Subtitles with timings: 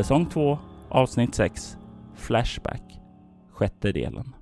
[0.00, 1.76] Säsong 2, avsnitt 6,
[2.16, 2.82] Flashback,
[3.52, 4.34] sjätte delen.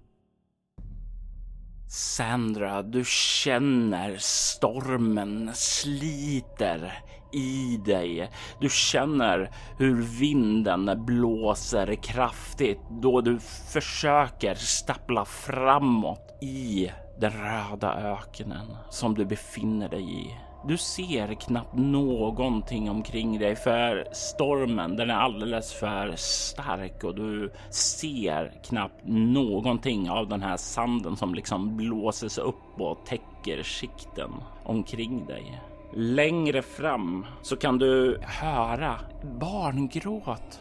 [1.88, 6.92] Sandra, du känner stormen sliter
[7.32, 8.30] i dig.
[8.60, 13.38] Du känner hur vinden blåser kraftigt då du
[13.72, 16.90] försöker stappla framåt i
[17.20, 20.47] den röda öknen som du befinner dig i.
[20.66, 27.52] Du ser knappt någonting omkring dig för stormen den är alldeles för stark och du
[27.70, 34.30] ser knappt någonting av den här sanden som liksom blåses upp och täcker skikten
[34.64, 35.62] omkring dig.
[35.92, 38.94] Längre fram så kan du höra
[39.40, 40.60] barngråt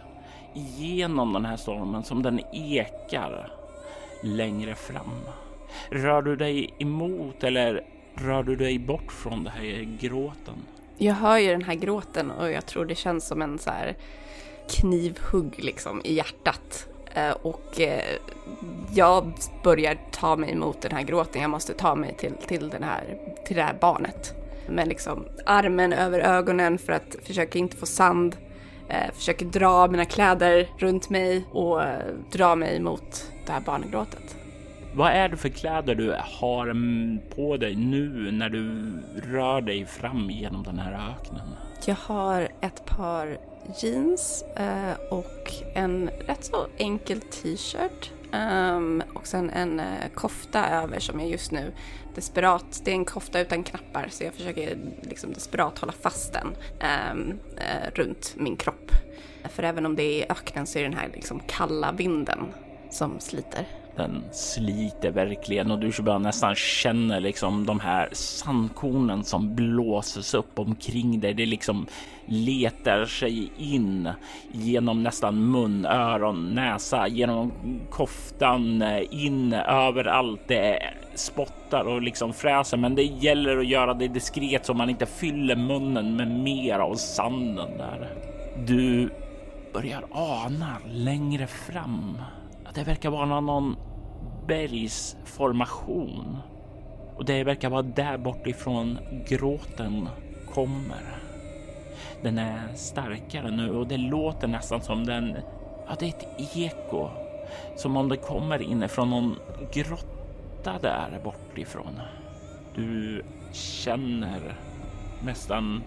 [0.78, 3.52] genom den här stormen som den ekar
[4.24, 5.12] längre fram.
[5.92, 7.84] Rör du dig emot eller
[8.22, 10.56] rör du dig bort från det här gråten?
[10.98, 13.96] Jag hör ju den här gråten och jag tror det känns som en så här
[14.70, 16.88] knivhugg liksom i hjärtat.
[17.14, 18.16] Eh, och eh,
[18.94, 21.42] jag börjar ta mig emot den här gråten.
[21.42, 24.34] Jag måste ta mig till, till, den här, till det här barnet.
[24.70, 28.38] Med liksom armen över ögonen för att försöka inte få sand.
[28.90, 31.82] Eh, försöker dra mina kläder runt mig och
[32.32, 34.37] dra mig mot det här barngråtet.
[34.98, 36.76] Vad är det för kläder du har
[37.36, 38.92] på dig nu när du
[39.32, 41.48] rör dig fram genom den här öknen?
[41.86, 43.38] Jag har ett par
[43.82, 51.00] jeans eh, och en rätt så enkel t-shirt um, och sen en uh, kofta över
[51.00, 51.74] som jag just nu
[52.16, 56.48] desperat, det är en kofta utan knappar så jag försöker liksom desperat hålla fast den
[57.12, 58.92] um, uh, runt min kropp.
[59.50, 62.40] För även om det är öknen så är det den här liksom kalla vinden
[62.90, 63.68] som sliter.
[63.98, 70.60] Den sliter verkligen och du börjar nästan känner liksom de här sandkornen som blåses upp
[70.60, 71.34] omkring dig.
[71.34, 71.88] Det liksom
[72.26, 74.10] letar sig in
[74.52, 77.52] genom nästan mun, öron, näsa, genom
[77.90, 80.42] koftan, eh, in överallt.
[80.48, 80.80] Det
[81.16, 85.56] spottar och liksom fräser, men det gäller att göra det diskret så man inte fyller
[85.56, 88.10] munnen med mer av sanden där.
[88.68, 89.10] Du
[89.74, 92.18] börjar ana längre fram
[92.66, 93.76] att det verkar vara någon
[94.48, 96.38] bergsformation
[97.16, 100.10] och det verkar vara där bortifrån gråten
[100.54, 101.18] kommer.
[102.22, 105.38] Den är starkare nu och det låter nästan som den,
[105.88, 107.10] ja det är ett eko.
[107.76, 109.36] Som om det kommer inifrån någon
[109.74, 112.00] grotta där bortifrån.
[112.76, 114.56] Du känner
[115.24, 115.84] nästan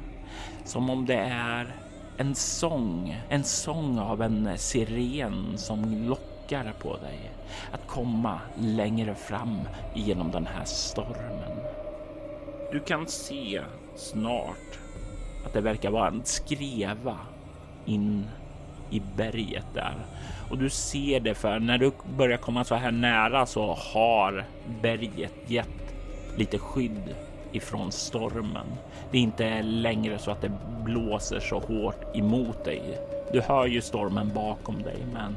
[0.65, 1.75] som om det är
[2.17, 7.31] en sång, en sång av en siren som lockar på dig
[7.73, 9.61] att komma längre fram
[9.95, 11.61] genom den här stormen.
[12.73, 13.63] Du kan se
[13.97, 14.79] snart
[15.47, 17.19] att det verkar vara en skreva
[17.85, 18.27] in
[18.91, 19.95] i berget där
[20.51, 24.45] och du ser det för när du börjar komma så här nära så har
[24.83, 25.95] berget gett
[26.37, 27.15] lite skydd
[27.53, 28.67] ifrån stormen.
[29.11, 30.53] Det är inte längre så att det
[30.85, 32.99] blåser så hårt emot dig.
[33.33, 35.37] Du hör ju stormen bakom dig, men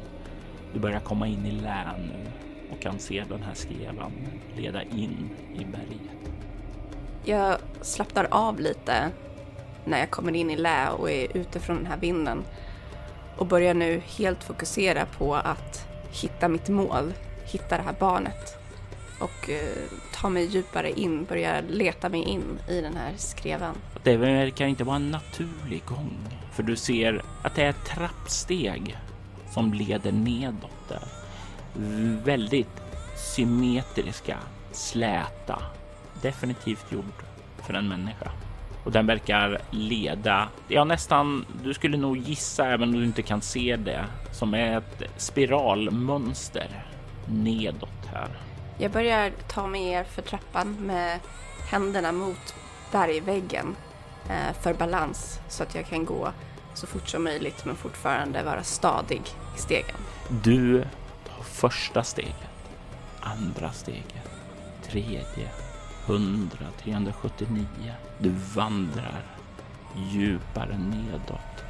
[0.73, 2.31] du börjar komma in i län nu
[2.72, 4.11] och kan se den här skrevan
[4.56, 6.33] leda in i berget.
[7.25, 9.09] Jag slappnar av lite
[9.86, 12.44] när jag kommer in i lä och är ute från den här vinden
[13.38, 15.88] och börjar nu helt fokusera på att
[16.21, 17.13] hitta mitt mål,
[17.45, 18.57] hitta det här barnet
[19.19, 19.56] och uh,
[20.13, 23.75] ta mig djupare in, börja leta mig in i den här skrevan.
[24.03, 26.18] Det verkar inte vara en naturlig gång,
[26.51, 28.97] för du ser att det är ett trappsteg
[29.53, 31.03] som leder nedåt där.
[32.23, 32.81] Väldigt
[33.35, 34.38] symmetriska,
[34.71, 35.61] släta,
[36.21, 37.23] definitivt gjord
[37.57, 38.31] för en människa.
[38.83, 43.41] Och den verkar leda, ja nästan, du skulle nog gissa även om du inte kan
[43.41, 46.85] se det, som är ett spiralmönster
[47.27, 48.29] nedåt här.
[48.77, 51.19] Jag börjar ta mig er för trappan med
[51.71, 52.56] händerna mot
[52.91, 53.75] bergväggen
[54.29, 56.31] eh, för balans så att jag kan gå
[56.73, 59.21] så fort som möjligt men fortfarande vara stadig
[59.55, 59.95] i stegen.
[60.43, 60.81] Du
[61.27, 62.69] tar första steget,
[63.19, 64.29] andra steget,
[64.83, 65.49] tredje,
[66.05, 67.65] 100, 379.
[68.19, 69.23] Du vandrar
[69.95, 71.63] djupare nedåt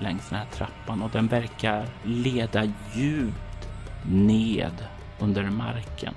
[0.00, 2.64] längs den här trappan och den verkar leda
[2.94, 3.68] djupt
[4.10, 4.86] ned
[5.18, 6.14] under marken.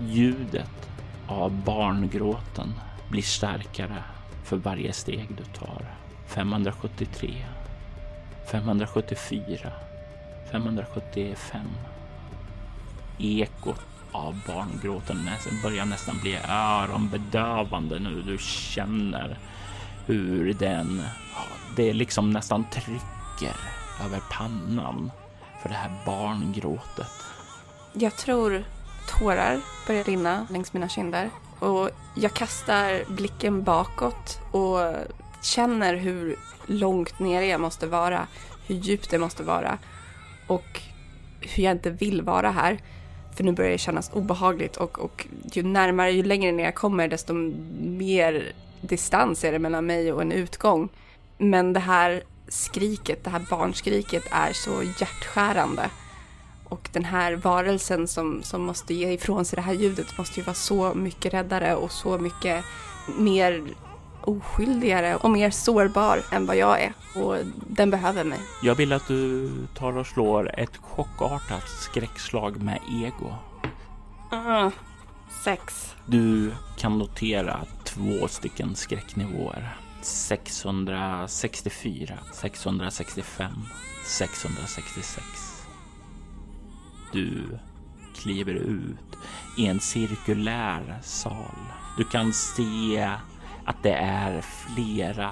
[0.00, 0.88] Ljudet
[1.26, 2.74] av barngråten
[3.08, 4.02] blir starkare
[4.44, 5.82] för varje steg du tar.
[6.26, 7.46] 573,
[8.46, 9.72] 574,
[10.50, 11.60] 575.
[13.18, 13.80] Ekot
[14.12, 15.30] av barngråten
[15.62, 18.22] börjar nästan bli öronbedövande nu.
[18.22, 19.38] Du känner
[20.06, 21.02] hur den,
[21.76, 23.56] det liksom nästan trycker
[24.04, 25.10] över pannan
[25.62, 27.10] för det här barngråtet.
[27.92, 28.64] Jag tror
[29.06, 34.94] tårar börjar rinna längs mina kinder och jag kastar blicken bakåt och
[35.46, 38.26] känner hur långt nere jag måste vara,
[38.66, 39.78] hur djupt det måste vara
[40.46, 40.80] och
[41.40, 42.78] hur jag inte vill vara här.
[43.36, 47.08] För nu börjar det kännas obehagligt och, och ju närmare, ju längre ner jag kommer
[47.08, 47.32] desto
[47.80, 50.88] mer distans är det mellan mig och en utgång.
[51.38, 55.90] Men det här skriket, det här barnskriket är så hjärtskärande.
[56.68, 60.46] Och den här varelsen som, som måste ge ifrån sig det här ljudet måste ju
[60.46, 62.64] vara så mycket räddare och så mycket
[63.18, 63.62] mer
[64.28, 66.92] oskyldigare och mer sårbar än vad jag är.
[67.14, 67.36] Och
[67.66, 68.40] den behöver mig.
[68.62, 73.34] Jag vill att du tar och slår ett chockartat skräckslag med ego.
[74.32, 74.68] Uh,
[75.44, 75.94] sex.
[76.06, 79.76] Du kan notera två stycken skräcknivåer.
[80.02, 83.52] 664, 665,
[84.04, 85.26] 666.
[87.12, 87.58] Du
[88.14, 89.18] kliver ut
[89.58, 91.56] i en cirkulär sal.
[91.96, 93.10] Du kan se
[93.66, 95.30] att det är flera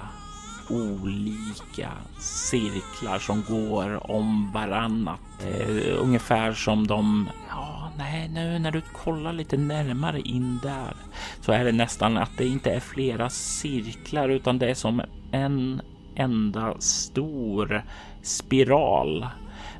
[0.69, 5.19] olika cirklar som går om varannat.
[5.39, 10.93] Eh, ungefär som de, ja, nej, nu när du kollar lite närmare in där
[11.41, 15.01] så är det nästan att det inte är flera cirklar utan det är som
[15.31, 15.81] en
[16.15, 17.83] enda stor
[18.21, 19.27] spiral.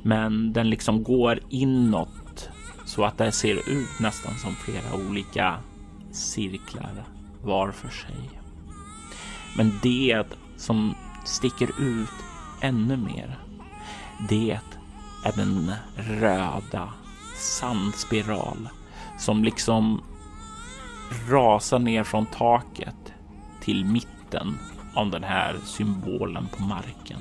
[0.02, 2.50] Men den liksom går inåt
[2.84, 5.56] så att det ser ut nästan som flera olika
[6.12, 7.04] cirklar
[7.42, 8.35] var för sig.
[9.56, 10.24] Men det
[10.56, 10.94] som
[11.24, 12.14] sticker ut
[12.60, 13.38] ännu mer,
[14.28, 14.60] det
[15.24, 16.92] är den röda
[17.36, 18.68] sandspiral
[19.18, 20.02] som liksom
[21.28, 23.12] rasar ner från taket
[23.60, 24.58] till mitten
[24.94, 27.20] av den här symbolen på marken.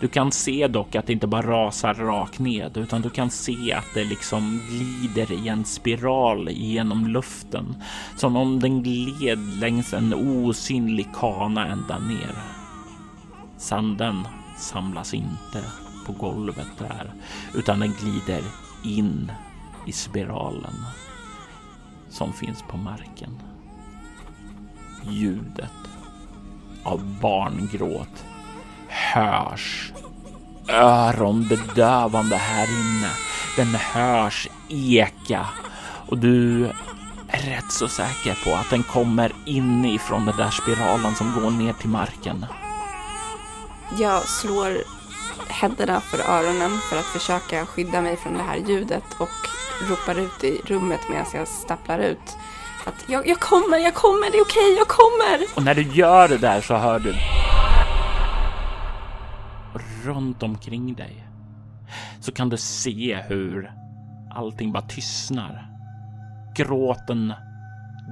[0.00, 3.72] Du kan se dock att det inte bara rasar rakt ned utan du kan se
[3.72, 7.76] att det liksom glider i en spiral genom luften.
[8.16, 12.34] Som om den gled längs en osynlig kana ända ner.
[13.56, 14.28] Sanden
[14.58, 15.64] samlas inte
[16.06, 17.12] på golvet där
[17.54, 18.42] utan den glider
[18.84, 19.32] in
[19.86, 20.74] i spiralen
[22.08, 23.42] som finns på marken.
[25.10, 25.72] Ljudet
[26.84, 28.24] av barngråt
[28.96, 29.92] hörs
[30.68, 33.10] öronbedövande här inne.
[33.56, 35.46] Den hörs eka
[36.06, 36.64] och du
[37.28, 41.72] är rätt så säker på att den kommer inifrån den där spiralen som går ner
[41.72, 42.46] till marken.
[43.98, 44.78] Jag slår
[45.48, 49.28] händerna för öronen för att försöka skydda mig från det här ljudet och
[49.88, 52.36] ropar ut i rummet medan jag stapplar ut.
[52.86, 55.56] Att jag, jag kommer, jag kommer, det är okej, jag kommer!
[55.56, 57.14] Och när du gör det där så hör du
[60.06, 61.26] runt omkring dig
[62.20, 63.72] så kan du se hur
[64.30, 65.68] allting bara tystnar.
[66.56, 67.32] Gråten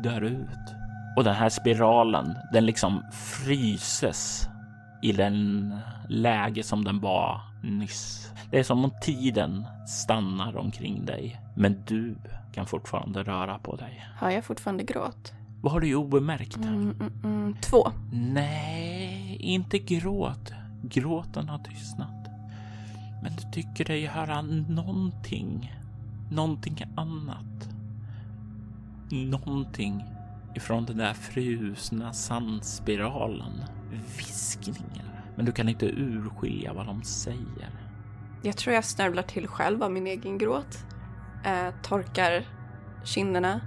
[0.02, 0.74] dör ut
[1.16, 4.48] och den här spiralen, den liksom fryses
[5.02, 5.74] i den
[6.08, 8.32] läge som den var nyss.
[8.50, 12.16] Det är som om tiden stannar omkring dig, men du
[12.52, 14.06] kan fortfarande röra på dig.
[14.16, 15.32] Har jag fortfarande gråt?
[15.62, 16.56] Vad har du obemärkt?
[16.56, 17.88] Mm, mm, mm, två.
[18.12, 20.52] Nej, inte gråt.
[20.88, 22.28] Gråten har tystnat.
[23.22, 25.72] Men du tycker dig höra någonting.
[26.30, 27.68] Någonting annat.
[29.10, 30.04] Någonting
[30.54, 33.64] ifrån den där frusna sandspiralen.
[34.16, 35.24] Viskningar.
[35.36, 37.70] Men du kan inte urskilja vad de säger.
[38.42, 40.86] Jag tror jag snörvlar till själv av min egen gråt.
[41.44, 42.44] Eh, torkar
[43.04, 43.60] kinderna.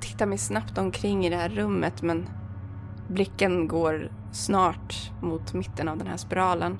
[0.00, 2.28] Tittar mig snabbt omkring i det här rummet men
[3.08, 6.78] blicken går snart mot mitten av den här spiralen.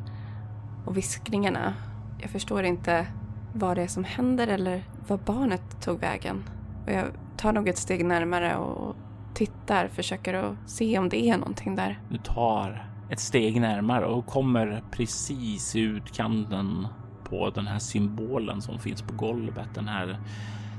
[0.84, 1.74] Och viskningarna,
[2.20, 3.06] jag förstår inte
[3.52, 6.44] vad det är som händer eller var barnet tog vägen.
[6.86, 7.04] Och jag
[7.36, 8.96] tar nog ett steg närmare och
[9.34, 12.00] tittar, försöker att se om det är någonting där.
[12.08, 16.88] Du tar ett steg närmare och kommer precis i utkanten
[17.24, 19.68] på den här symbolen som finns på golvet.
[19.74, 20.18] Den här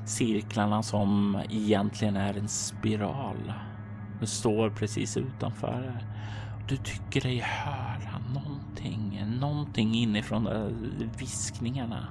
[0.05, 3.53] cirklarna som egentligen är en spiral.
[4.19, 6.03] Du står precis utanför.
[6.67, 10.49] Du tycker dig höra någonting, någonting inifrån
[11.19, 12.07] viskningarna.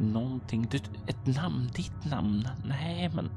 [0.00, 2.48] Någonting, du, ett namn, ditt namn.
[2.64, 3.30] Nej, men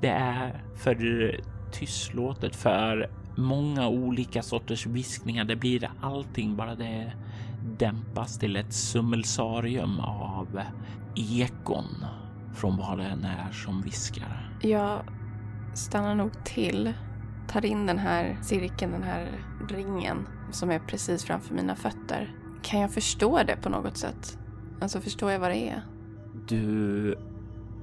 [0.00, 1.40] det är för
[1.72, 5.44] tystlåtet för många olika sorters viskningar.
[5.44, 7.12] Det blir allting bara det
[7.78, 10.60] dämpas till ett summelsarium av
[11.16, 12.04] ekon
[12.54, 14.50] från vad det än är som viskar.
[14.62, 15.02] Jag
[15.74, 16.92] stannar nog till,
[17.48, 19.28] tar in den här cirkeln, den här
[19.68, 22.34] ringen som är precis framför mina fötter.
[22.62, 24.38] Kan jag förstå det på något sätt?
[24.80, 25.82] Alltså förstår jag vad det är?
[26.48, 27.18] Du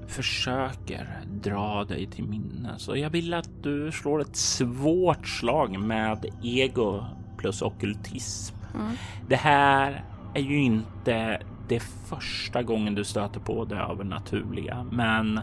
[0.07, 6.25] försöker dra dig till minnes och jag vill att du slår ett svårt slag med
[6.43, 7.05] ego
[7.37, 8.55] plus okultism.
[8.75, 8.91] Mm.
[9.27, 15.39] Det här är ju inte det första gången du stöter på det övernaturliga, men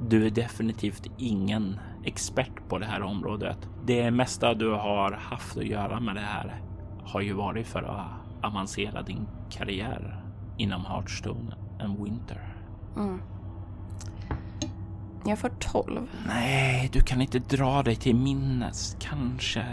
[0.00, 3.58] du är definitivt ingen expert på det här området.
[3.86, 6.60] Det mesta du har haft att göra med det här
[7.04, 8.06] har ju varit för att
[8.46, 10.20] avancera din karriär
[10.58, 12.54] inom Hearthstone and Winter.
[12.96, 13.20] Mm.
[15.26, 16.08] Jag får 12.
[16.26, 18.96] Nej, du kan inte dra dig till minnes.
[19.00, 19.64] Kanske,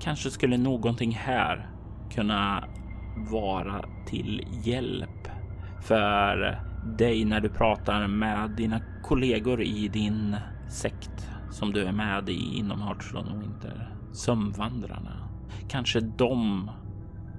[0.00, 1.70] kanske skulle någonting här
[2.10, 2.64] kunna
[3.30, 5.28] vara till hjälp
[5.82, 10.36] för dig när du pratar med dina kollegor i din
[10.68, 13.94] sekt som du är med i inom Hearthstone och Winter.
[14.12, 15.28] Sömnvandrarna.
[15.68, 16.70] Kanske de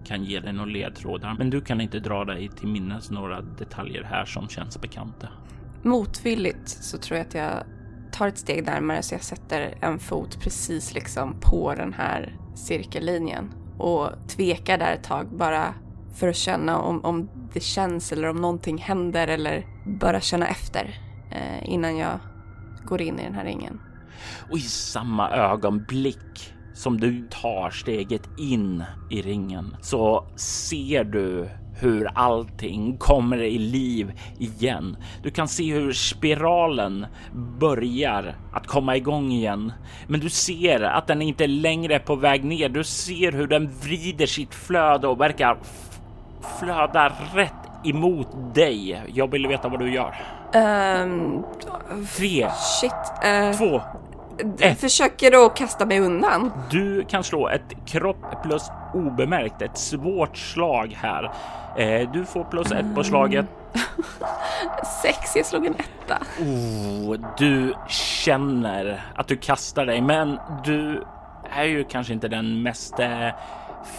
[0.05, 4.03] kan ge dig några ledtrådar, men du kan inte dra dig till minnes några detaljer
[4.03, 5.27] här som känns bekanta.
[5.83, 7.63] Motvilligt så tror jag att jag
[8.11, 13.53] tar ett steg närmare så jag sätter en fot precis liksom på den här cirkellinjen
[13.77, 15.73] och tvekar där ett tag bara
[16.13, 20.99] för att känna om, om det känns eller om någonting händer eller bara känna efter
[21.31, 22.19] eh, innan jag
[22.85, 23.81] går in i den här ringen.
[24.51, 31.49] Och i samma ögonblick som du tar steget in i ringen så ser du
[31.81, 34.97] hur allting kommer i liv igen.
[35.23, 37.05] Du kan se hur spiralen
[37.59, 39.73] börjar att komma igång igen,
[40.07, 42.69] men du ser att den inte längre är på väg ner.
[42.69, 45.57] Du ser hur den vrider sitt flöde och verkar
[46.59, 47.53] flöda rätt
[47.83, 49.03] emot dig.
[49.13, 50.15] Jag vill veta vad du gör.
[51.03, 51.45] Um,
[52.17, 52.91] Tre, shit,
[53.25, 53.81] uh, två,
[54.59, 54.79] ett.
[54.79, 56.51] Försöker att kasta mig undan.
[56.71, 61.31] Du kan slå ett kropp plus obemärkt, ett svårt slag här.
[61.77, 63.45] Eh, du får plus ett på slaget.
[65.01, 66.17] Sex, jag slog en etta.
[66.39, 71.03] Oh, du känner att du kastar dig, men du
[71.49, 73.27] är ju kanske inte den mest eh,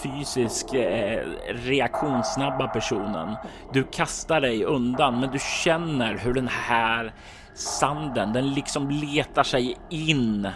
[0.02, 3.36] fysisk eh, reaktionssnabba personen.
[3.72, 7.12] Du kastar dig undan, men du känner hur den här
[7.54, 10.48] sanden, den liksom letar sig in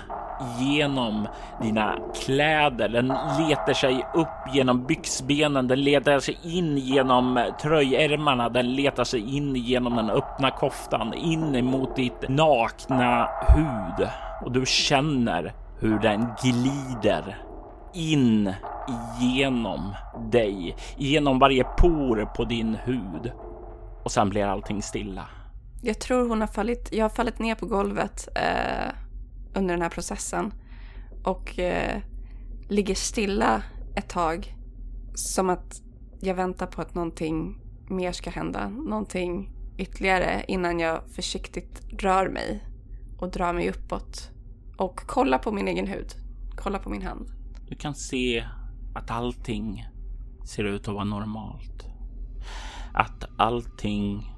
[0.59, 1.29] genom
[1.63, 2.89] dina kläder.
[2.89, 3.09] Den
[3.49, 5.69] letar sig upp genom byxbenen.
[5.69, 8.49] Den letar sig in genom tröjärmarna.
[8.49, 14.09] Den letar sig in genom den öppna koftan in emot ditt nakna hud
[14.45, 17.37] och du känner hur den glider
[17.95, 18.53] in
[19.21, 19.95] genom
[20.33, 23.33] dig, genom varje por på din hud
[24.05, 25.29] och sen blir allting stilla.
[25.83, 28.95] Jag tror hon har fallit, jag har fallit ner på golvet eh,
[29.55, 30.53] under den här processen
[31.25, 32.01] och eh,
[32.69, 33.63] ligger stilla
[33.97, 34.55] ett tag
[35.15, 35.83] som att
[36.21, 42.65] jag väntar på att någonting mer ska hända, någonting ytterligare innan jag försiktigt rör mig
[43.19, 44.31] och drar mig uppåt
[44.77, 46.13] och kollar på min egen hud,
[46.57, 47.44] kollar på min hand.
[47.69, 48.45] Du kan se
[48.95, 49.87] att allting
[50.45, 51.87] ser ut att vara normalt.
[52.93, 54.35] Att allting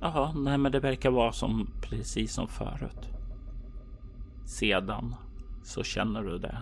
[0.00, 3.08] ja, nej men det verkar vara som precis som förut.
[4.46, 5.14] Sedan
[5.62, 6.58] så känner du det.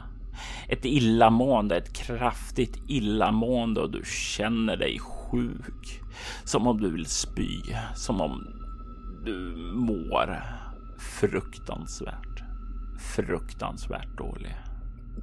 [0.68, 6.00] Ett illamående, ett kraftigt illamående och du känner dig sjuk.
[6.45, 7.61] Som om du vill spy,
[7.95, 8.47] som om
[9.25, 10.42] du mår
[10.99, 12.42] fruktansvärt,
[12.99, 14.67] fruktansvärt dåligt.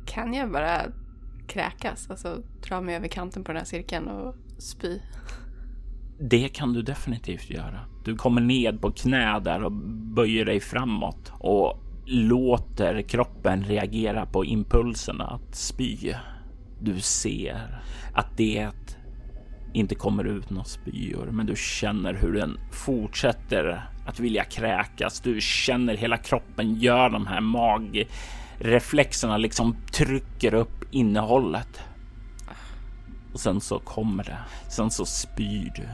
[0.06, 0.82] Kan jag bara
[1.48, 5.00] kräkas, alltså dra mig över kanten på den här cirkeln och spy?
[6.20, 7.80] Det kan du definitivt göra.
[8.06, 9.72] Du kommer ned på knä där och
[10.16, 16.14] böjer dig framåt och låter kroppen reagera på impulserna att spy.
[16.82, 17.82] Du ser
[18.14, 18.70] att det
[19.74, 25.22] inte kommer ut några spyor, men du känner hur den fortsätter att vilja kräkas.
[25.22, 28.08] Du känner hela kroppen gör de här mag...
[28.60, 31.80] Reflexerna liksom trycker upp innehållet.
[33.34, 34.38] Och sen så kommer det.
[34.70, 35.88] Sen så spyr du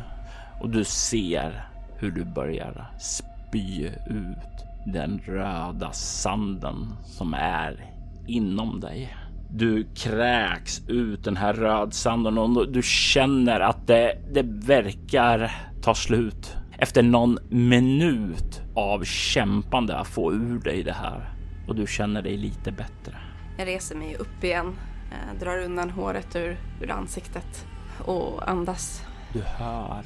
[0.61, 7.85] och du ser hur du börjar spy ut den röda sanden som är
[8.27, 9.15] inom dig.
[9.49, 15.51] Du kräks ut den här rödsanden och du känner att det, det verkar
[15.81, 16.57] ta slut.
[16.77, 22.37] Efter någon minut av kämpande att få ur dig det här och du känner dig
[22.37, 23.17] lite bättre.
[23.57, 24.75] Jag reser mig upp igen,
[25.11, 27.65] eh, drar undan håret ur, ur ansiktet
[28.05, 29.01] och andas.
[29.33, 30.03] Du hör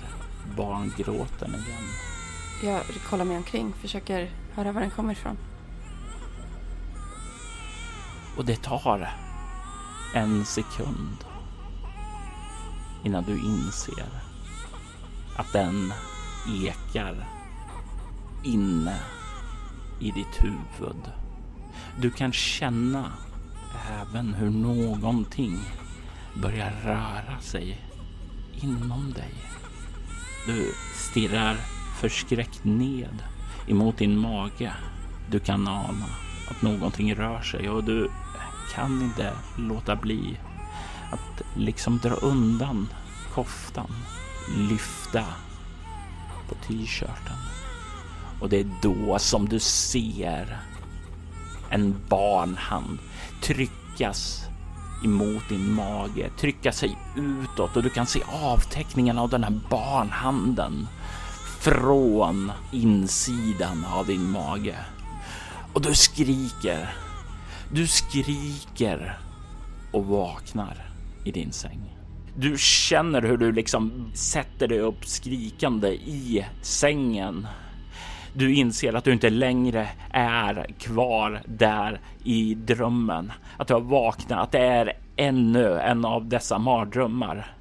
[0.57, 1.83] barngråten igen.
[2.63, 5.37] Jag kollar mig omkring, försöker höra var den kommer ifrån.
[8.37, 9.09] Och det tar
[10.15, 11.25] en sekund
[13.03, 14.09] innan du inser
[15.35, 15.93] att den
[16.63, 17.27] ekar
[18.43, 18.99] inne
[19.99, 21.11] i ditt huvud.
[22.01, 23.11] Du kan känna
[24.01, 25.59] även hur någonting
[26.33, 27.81] börjar röra sig
[28.61, 29.33] inom dig.
[30.47, 31.57] Du stirrar
[31.99, 33.23] förskräckt ned
[33.67, 34.73] emot din mage.
[35.31, 36.05] Du kan ana
[36.49, 38.11] att någonting rör sig och du
[38.73, 40.39] kan inte låta bli
[41.11, 42.87] att liksom dra undan
[43.33, 43.91] koftan,
[44.57, 45.25] lyfta
[46.49, 47.37] på t-shirten.
[48.39, 50.59] Och det är då som du ser
[51.69, 52.99] en barnhand
[53.41, 54.41] tryckas
[55.03, 60.87] emot din mage, trycka sig utåt och du kan se avteckningen av den här barnhanden
[61.59, 64.75] från insidan av din mage.
[65.73, 66.93] Och du skriker.
[67.71, 69.19] Du skriker
[69.91, 70.89] och vaknar
[71.23, 71.95] i din säng.
[72.37, 77.47] Du känner hur du liksom sätter dig upp skrikande i sängen.
[78.37, 83.31] Du inser att du inte längre är kvar där i drömmen.
[83.57, 87.55] Att du har vaknat, att det är ännu en av dessa mardrömmar.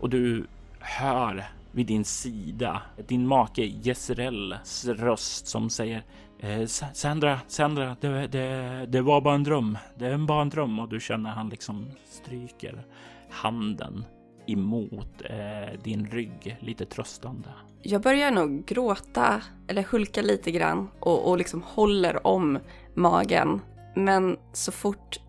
[0.00, 0.46] Och du
[0.80, 6.02] hör vid din sida din make Jezreels röst som säger
[6.40, 9.78] eh, Sandra, Sandra, det, det, det var bara en dröm.
[9.98, 12.84] Det är bara en dröm och du känner han liksom stryker
[13.30, 14.04] handen
[14.46, 17.48] emot eh, din rygg lite tröstande.
[17.82, 22.58] Jag börjar nog gråta eller hulka lite grann och, och liksom håller om
[22.94, 23.60] magen.
[23.94, 25.20] Men så fort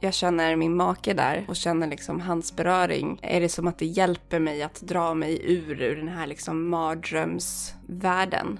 [0.00, 3.86] jag känner min make där och känner liksom hans beröring är det som att det
[3.86, 8.58] hjälper mig att dra mig ur, ur den här liksom mardrömsvärlden.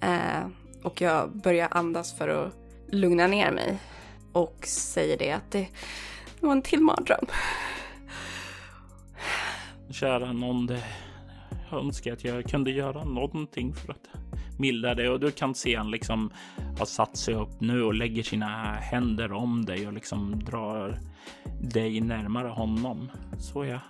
[0.00, 0.46] Eh,
[0.82, 2.52] och jag börjar andas för att
[2.90, 3.78] lugna ner mig
[4.32, 5.68] och säger det att det
[6.40, 7.26] var en till mardröm.
[9.90, 10.84] Kära någon, det
[11.70, 14.08] jag önskar att jag kunde göra någonting för att
[14.58, 16.30] mildra det och du kan se han liksom
[16.78, 21.00] har satt sig upp nu och lägger sina händer om dig och liksom drar
[21.60, 23.10] dig närmare honom.
[23.38, 23.80] Så ja,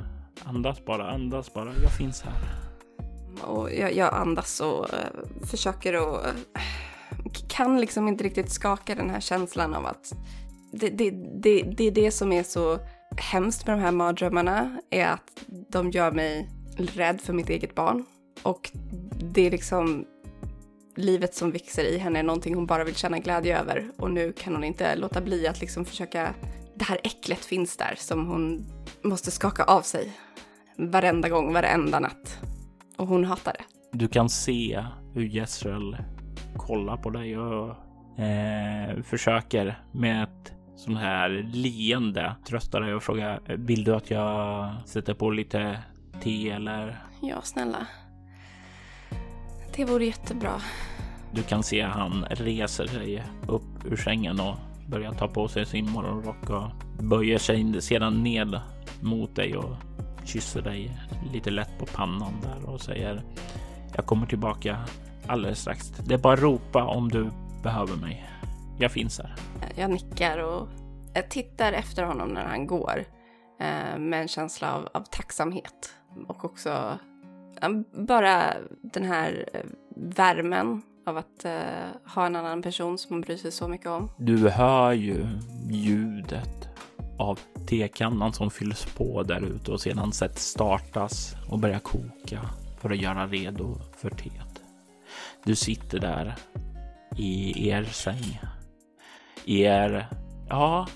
[0.45, 1.73] andas bara, andas bara.
[1.83, 2.35] Jag finns här.
[3.43, 8.95] Och jag, jag andas och uh, försöker att uh, eh, kan liksom inte riktigt skaka
[8.95, 10.13] den här känslan av att
[10.73, 11.11] det, det,
[11.43, 12.79] det, det är det som är så
[13.17, 18.05] hemskt med de här mardrömmarna är att de gör mig rädd för mitt eget barn.
[18.43, 18.71] Och
[19.33, 20.05] det är liksom
[20.97, 23.91] livet som växer i henne är någonting hon bara vill känna glädje över.
[23.97, 26.35] Och nu kan hon inte låta bli att liksom försöka,
[26.75, 28.67] det här äcklet finns där som hon
[29.03, 30.13] måste skaka av sig.
[30.77, 32.41] Varenda gång, varenda natt.
[32.97, 33.65] Och hon hatar det.
[33.99, 35.97] Du kan se hur Jezreel
[36.57, 37.69] kollar på dig och
[38.21, 44.73] eh, försöker med ett sån här leende trösta dig och fråga vill du att jag
[44.87, 45.79] sätter på lite
[46.23, 47.03] te eller?
[47.23, 47.87] Ja, snälla.
[49.77, 50.61] Det vore jättebra.
[51.33, 54.57] Du kan se han reser sig upp ur sängen och
[54.89, 56.71] börjar ta på sig sin morgonrock och
[57.05, 58.61] böjer sig sedan ned
[59.01, 59.77] mot dig och
[60.25, 60.99] kysser dig
[61.33, 63.23] lite lätt på pannan där och säger
[63.97, 64.79] jag kommer tillbaka
[65.27, 65.89] alldeles strax.
[65.89, 67.31] Det är bara ropa om du
[67.63, 68.25] behöver mig.
[68.79, 69.35] Jag finns här.
[69.75, 70.69] Jag nickar och
[71.15, 73.05] jag tittar efter honom när han går
[73.61, 75.95] eh, med en känsla av, av tacksamhet
[76.27, 76.99] och också
[77.93, 79.61] bara den här eh,
[79.97, 84.11] värmen av att uh, ha en annan person som man bryr sig så mycket om.
[84.17, 85.27] Du hör ju
[85.71, 86.69] ljudet
[87.19, 92.41] av tekannan som fylls på där ute och sedan sett startas och börja koka
[92.81, 94.63] för att göra redo för teet.
[95.45, 96.35] Du sitter där
[97.17, 98.41] i er säng.
[99.47, 100.07] Er,
[100.49, 100.87] ja,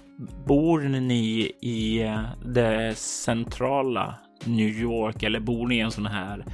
[0.46, 2.11] bor ni i
[2.44, 6.44] det centrala New York eller bor ni i en sån här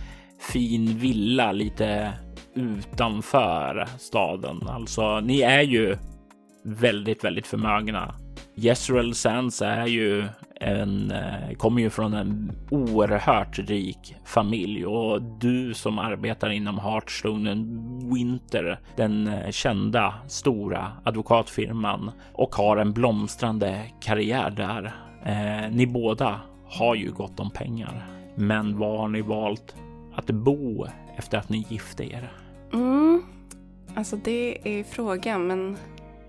[0.50, 2.12] fin villa lite
[2.54, 4.68] utanför staden.
[4.68, 5.96] Alltså, ni är ju
[6.64, 8.14] väldigt, väldigt förmögna.
[8.54, 10.24] Jezreel Sands är ju
[10.64, 17.54] en, eh, kommer ju från en oerhört rik familj och du som arbetar inom Hartstone
[18.14, 24.94] Winter, den eh, kända stora advokatfirman och har en blomstrande karriär där.
[25.24, 29.74] Eh, ni båda har ju gott om pengar, men var har ni valt
[30.14, 32.32] att bo efter att ni gifte er?
[32.72, 33.22] Mm,
[33.94, 35.76] alltså det är frågan, men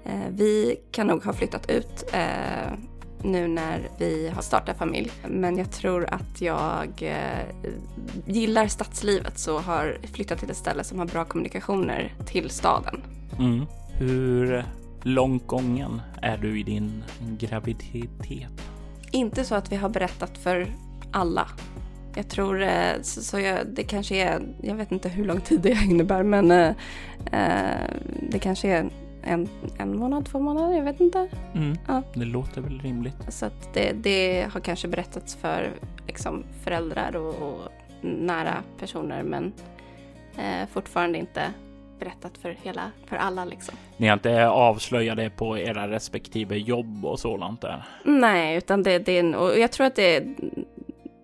[0.03, 2.73] eh, vi kan nog ha flyttat ut eh,
[3.25, 5.11] nu när vi har startat familj.
[5.27, 7.71] Men jag tror att jag eh,
[8.25, 13.01] gillar stadslivet så har flyttat till ett ställe som har bra kommunikationer till staden.
[13.39, 13.65] Mm.
[13.93, 14.65] Hur
[15.01, 17.03] långt gången är du i din
[17.39, 18.61] graviditet?
[19.11, 20.67] Inte så att vi har berättat för
[21.11, 21.47] alla.
[22.15, 25.61] Jag tror, eh, så, så jag, det kanske är, jag vet inte hur lång tid
[25.61, 26.71] det innebär, men eh,
[27.31, 27.89] eh,
[28.29, 28.89] det kanske är
[29.25, 31.27] en, en månad, två månader, jag vet inte.
[31.53, 31.77] Mm.
[31.87, 32.01] Ja.
[32.13, 33.15] Det låter väl rimligt.
[33.29, 35.71] Så att det, det har kanske berättats för
[36.07, 39.53] liksom, föräldrar och, och nära personer, men
[40.37, 41.53] eh, fortfarande inte
[41.99, 43.75] berättat för hela, för alla liksom.
[43.97, 47.85] Ni har inte avslöjat det på era respektive jobb och sådant där?
[48.03, 50.35] Nej, utan det, det är och jag tror att det är,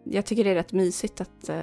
[0.04, 1.56] jag tycker det är rätt mysigt att uh,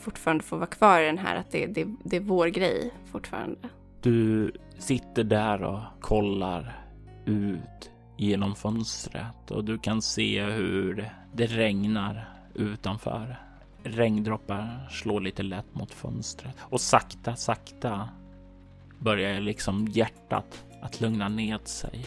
[0.00, 3.58] fortfarande få vara kvar i den här, att det, det, det är vår grej fortfarande.
[4.00, 6.84] Du sitter där och kollar
[7.24, 13.40] ut genom fönstret och du kan se hur det regnar utanför.
[13.82, 18.08] Regndroppar slår lite lätt mot fönstret och sakta, sakta
[18.98, 22.06] börjar liksom hjärtat att lugna ned sig.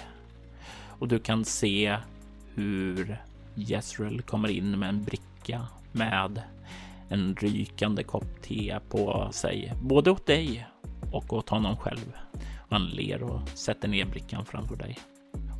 [1.00, 1.98] Och du kan se
[2.54, 3.22] hur
[3.56, 6.42] Jezreel kommer in med en bricka med
[7.10, 10.68] en rykande kopp te på sig, både åt dig
[11.16, 12.18] och åt honom själv.
[12.70, 14.98] Han ler och sätter ner brickan framför dig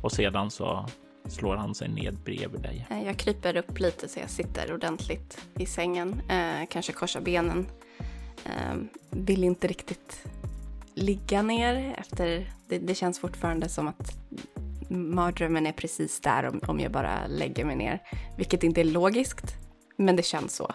[0.02, 0.86] och sedan så
[1.28, 2.86] slår han sig ned bredvid dig.
[2.90, 7.66] Eh, jag kryper upp lite så jag sitter ordentligt i sängen, eh, kanske korsar benen.
[8.44, 8.76] Eh,
[9.10, 10.26] vill inte riktigt
[10.94, 14.12] ligga ner efter, det, det känns fortfarande som att
[14.88, 18.02] mardrömmen är precis där om, om jag bara lägger mig ner.
[18.36, 19.54] Vilket inte är logiskt,
[19.96, 20.72] men det känns så.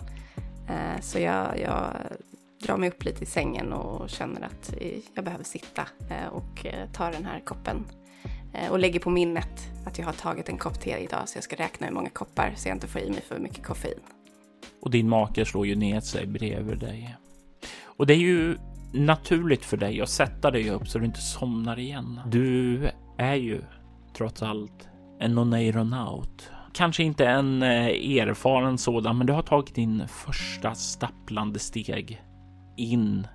[0.69, 1.95] Eh, så jag, jag
[2.61, 6.65] drar mig upp lite i sängen och känner att eh, jag behöver sitta eh, och
[6.65, 7.85] eh, ta den här koppen.
[8.69, 11.55] Och lägger på minnet att jag har tagit en kopp te idag så jag ska
[11.55, 13.99] räkna hur många koppar så jag inte får i mig för mycket koffein.
[14.81, 17.15] Och din make slår ju ner sig bredvid dig.
[17.83, 18.57] Och det är ju
[18.93, 22.19] naturligt för dig att sätta dig upp så du inte somnar igen.
[22.27, 23.61] Du är ju
[24.17, 26.49] trots allt en oneironaut.
[26.73, 32.21] Kanske inte en erfaren sådan, men du har tagit din första stapplande steg
[32.75, 33.27] in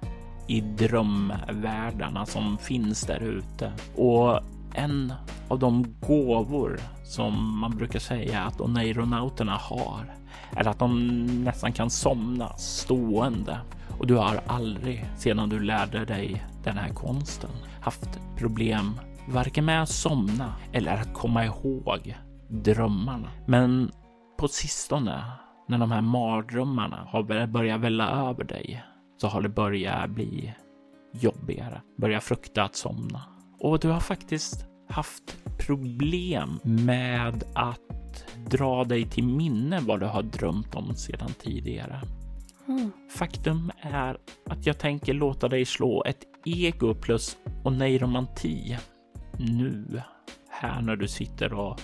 [0.46, 3.72] i drömvärldarna som finns där ute.
[3.96, 4.40] Och
[4.75, 5.12] en
[5.49, 10.14] av de gåvor som man brukar säga att oneironauterna har
[10.57, 13.59] är att de nästan kan somna stående.
[13.99, 19.83] Och du har aldrig sedan du lärde dig den här konsten haft problem varken med
[19.83, 22.16] att somna eller att komma ihåg
[22.49, 23.29] drömmarna.
[23.46, 23.90] Men
[24.38, 25.25] på sistone
[25.68, 28.85] när de här mardrömmarna har börjat välla över dig
[29.16, 30.55] så har det börjat bli
[31.12, 33.22] jobbigare, börjat frukta att somna.
[33.59, 37.81] Och du har faktiskt haft problem med att
[38.50, 42.00] dra dig till minne vad du har drömt om sedan tidigare.
[42.68, 42.92] Mm.
[43.11, 48.79] Faktum är att jag tänker låta dig slå ett ego plus oneiromanti
[49.38, 50.02] nu,
[50.50, 51.81] här när du sitter och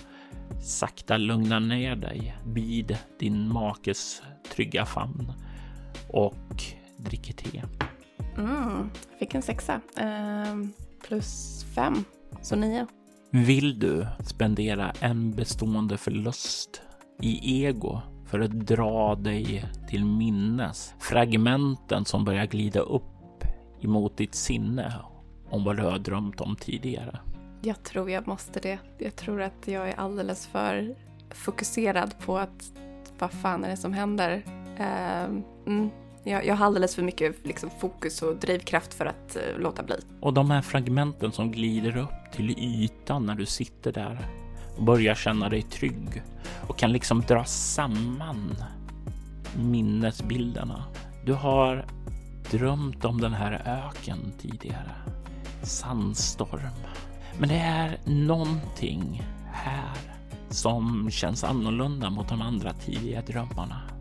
[0.61, 4.21] sakta lugnar ner dig vid din makes
[4.55, 5.31] trygga famn
[6.09, 6.63] och
[7.03, 7.63] dricker te.
[8.37, 8.89] Mm,
[9.19, 9.81] fick en sexa.
[9.97, 10.73] Ehm,
[11.07, 12.03] plus fem,
[12.41, 12.87] så nio.
[13.31, 16.81] Vill du spendera en bestående förlust
[17.21, 23.43] i ego för att dra dig till minnes fragmenten som börjar glida upp
[23.81, 24.93] emot ditt sinne
[25.49, 27.19] om vad du har drömt om tidigare?
[27.61, 28.79] Jag tror jag måste det.
[28.97, 30.95] Jag tror att jag är alldeles för
[31.29, 32.73] fokuserad på att
[33.19, 34.43] vad fan är det som händer?
[34.77, 35.89] Ehm, mm,
[36.23, 39.95] jag, jag har alldeles för mycket liksom, fokus och drivkraft för att uh, låta bli.
[40.21, 44.27] Och de här fragmenten som glider upp till ytan när du sitter där
[44.77, 46.23] och börjar känna dig trygg
[46.67, 48.55] och kan liksom dra samman
[49.55, 50.83] minnesbilderna.
[51.25, 51.85] Du har
[52.51, 54.91] drömt om den här öken tidigare.
[55.63, 56.69] Sandstorm.
[57.39, 59.97] Men det är någonting här
[60.49, 63.92] som känns annorlunda mot de andra tidiga drömmarna.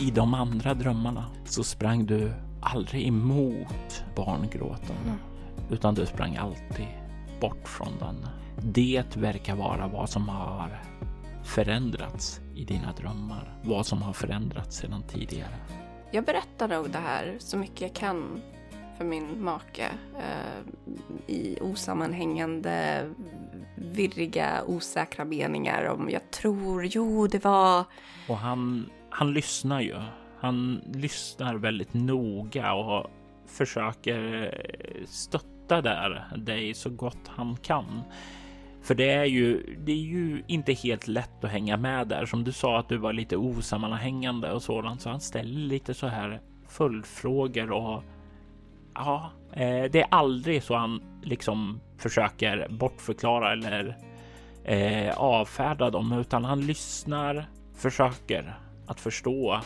[0.00, 5.18] I de andra drömmarna så sprang du aldrig emot barngråten, mm.
[5.70, 6.86] utan du sprang alltid
[7.40, 8.28] bort från den.
[8.62, 10.82] Det verkar vara vad som har
[11.44, 15.54] förändrats i dina drömmar, vad som har förändrats sedan tidigare.
[16.10, 18.40] Jag berättar nog det här så mycket jag kan
[18.98, 23.04] för min make eh, i osammanhängande,
[23.76, 27.84] virriga, osäkra meningar om jag tror, jo det var...
[28.28, 29.96] Och han, han lyssnar ju.
[30.40, 33.10] Han lyssnar väldigt noga och
[33.46, 38.02] försöker eh, stötta där dig så gott han kan.
[38.82, 42.26] För det är ju, det är ju inte helt lätt att hänga med där.
[42.26, 46.06] Som du sa att du var lite osammanhängande och sådant, så han ställer lite så
[46.06, 48.02] här följdfrågor och
[48.94, 53.96] ja, eh, det är aldrig så han liksom försöker bortförklara eller
[54.64, 59.60] eh, avfärda dem, utan han lyssnar, försöker att förstå,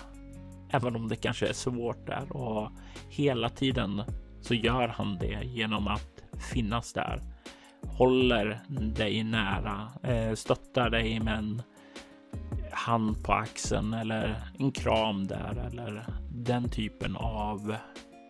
[0.71, 2.71] även om det kanske är svårt där och
[3.09, 4.03] hela tiden
[4.41, 7.23] så gör han det genom att finnas där,
[7.87, 8.61] håller
[8.97, 11.63] dig nära, eh, stöttar dig med en
[12.73, 17.77] hand på axeln eller en kram där eller den typen av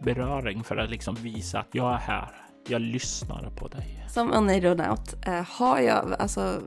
[0.05, 2.29] beröring för att liksom visa att jag är här.
[2.69, 4.07] Jag lyssnar på dig.
[4.09, 6.61] Som oneironaut eh, har jag, alltså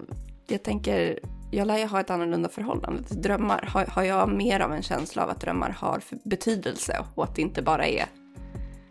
[0.47, 1.19] jag tänker,
[1.51, 3.69] jag lär ju ha ett annorlunda förhållande till drömmar.
[3.73, 7.41] Har, har jag mer av en känsla av att drömmar har betydelse och att det
[7.41, 8.05] inte bara är,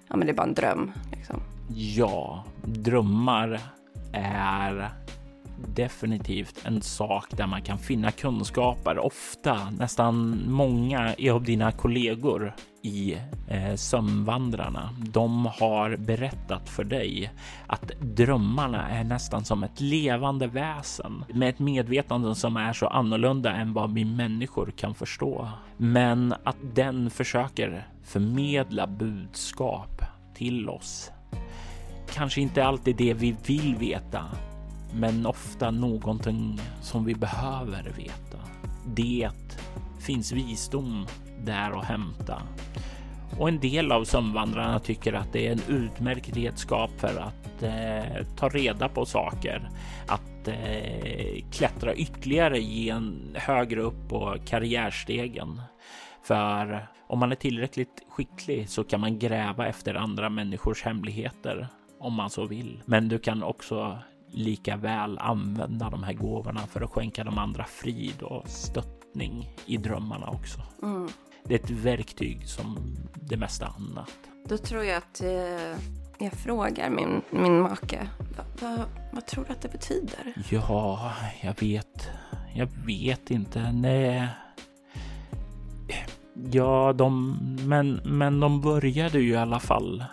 [0.09, 0.93] ja men det är bara en dröm.
[1.13, 1.43] Liksom.
[1.75, 3.61] Ja, drömmar
[4.13, 4.91] är
[5.69, 8.99] definitivt en sak där man kan finna kunskaper.
[8.99, 13.17] Ofta, nästan många av dina kollegor i
[13.49, 14.91] eh, Sömnvandrarna.
[14.99, 17.33] De har berättat för dig
[17.67, 23.53] att drömmarna är nästan som ett levande väsen med ett medvetande som är så annorlunda
[23.53, 25.49] än vad vi människor kan förstå.
[25.77, 30.03] Men att den försöker förmedla budskap
[30.35, 31.11] till oss.
[32.15, 34.25] Kanske inte alltid det vi vill veta,
[34.95, 38.39] men ofta någonting som vi behöver veta.
[38.87, 39.31] Det
[40.01, 41.07] finns visdom
[41.45, 42.43] där att hämta.
[43.39, 48.27] Och en del av sömnvandrarna tycker att det är en utmärkt redskap för att eh,
[48.37, 49.71] ta reda på saker,
[50.07, 55.63] att eh, klättra ytterligare gen högre upp på karriärstegen.
[56.23, 61.69] För om man är tillräckligt skicklig så kan man gräva efter andra människors hemligheter
[62.01, 62.83] om man så vill.
[62.85, 63.99] Men du kan också
[64.33, 69.77] lika väl använda de här gåvorna för att skänka de andra frid och stöttning i
[69.77, 70.61] drömmarna också.
[70.83, 71.09] Mm.
[71.45, 74.11] Det är ett verktyg som det mesta annat.
[74.49, 75.79] Då tror jag att eh,
[76.19, 78.09] jag frågar min, min make.
[78.37, 80.35] Va, va, vad tror du att det betyder?
[80.51, 81.13] Ja,
[81.43, 82.09] jag vet.
[82.55, 83.73] Jag vet inte.
[83.73, 84.29] Nej.
[86.51, 90.05] Ja, de, men, men de började ju i alla fall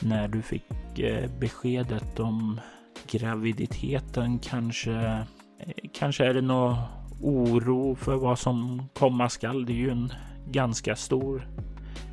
[0.00, 2.60] när du fick eh, beskedet om
[3.10, 4.92] graviditeten kanske.
[4.92, 6.76] Eh, kanske är det någon
[7.20, 9.66] oro för vad som komma skall.
[9.66, 10.12] Det är ju en
[10.50, 11.48] ganska stor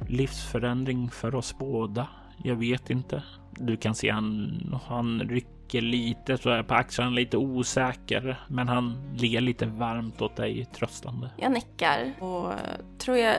[0.08, 2.08] livsförändring för oss båda.
[2.44, 3.24] Jag vet inte.
[3.52, 9.16] Du kan se han, han rycker lite så här på axlarna, lite osäker, men han
[9.18, 11.30] ler lite varmt åt dig tröstande.
[11.38, 12.58] Jag nickar och eh,
[12.98, 13.36] tror jag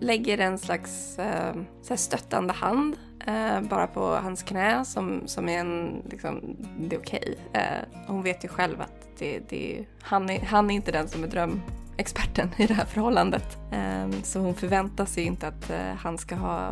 [0.00, 1.54] lägger en slags äh,
[1.96, 7.38] stöttande hand Eh, bara på hans knä som, som är en, liksom, det är okej.
[7.50, 7.62] Okay.
[7.62, 11.24] Eh, hon vet ju själv att det, det, han, är, han är inte den som
[11.24, 13.58] är drömexperten i det här förhållandet.
[13.72, 16.68] Eh, så hon förväntar sig inte att eh, han ska ha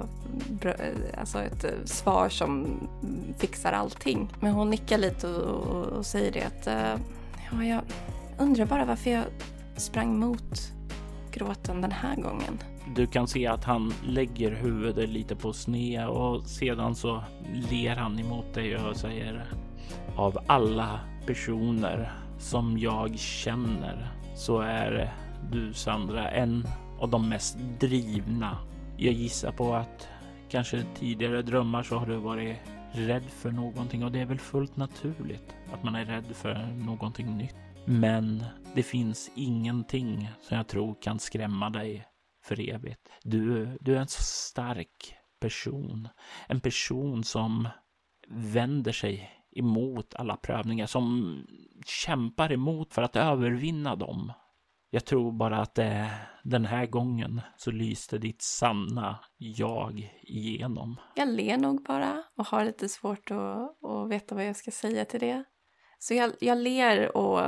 [0.63, 0.75] eh,
[1.19, 2.67] alltså ett eh, svar som
[3.39, 4.29] fixar allting.
[4.41, 7.01] Men hon nickar lite och säger det att eh,
[7.51, 7.81] ja, jag
[8.39, 9.25] undrar bara varför jag
[9.77, 10.73] sprang mot
[11.33, 12.59] gråten den här gången.
[12.97, 17.23] Du kan se att han lägger huvudet lite på sned och sedan så
[17.71, 19.45] ler han emot dig och säger
[20.17, 25.15] av alla personer som jag känner så är
[25.51, 26.67] du Sandra en
[27.01, 28.59] av de mest drivna.
[28.97, 30.09] Jag gissar på att
[30.51, 32.57] kanske tidigare drömmar så har du varit
[32.93, 37.37] rädd för någonting och det är väl fullt naturligt att man är rädd för någonting
[37.37, 37.57] nytt.
[37.85, 42.07] Men det finns ingenting som jag tror kan skrämma dig
[42.45, 43.09] för evigt.
[43.23, 46.09] Du, du är en så stark person.
[46.49, 47.69] En person som
[48.29, 51.37] vänder sig emot alla prövningar, som
[51.87, 54.33] kämpar emot för att övervinna dem.
[54.91, 56.11] Jag tror bara att det,
[56.45, 60.97] den här gången så lyste ditt sanna jag igenom.
[61.15, 65.05] Jag ler nog bara och har lite svårt att, att veta vad jag ska säga
[65.05, 65.45] till det.
[66.03, 67.41] Så jag, jag ler och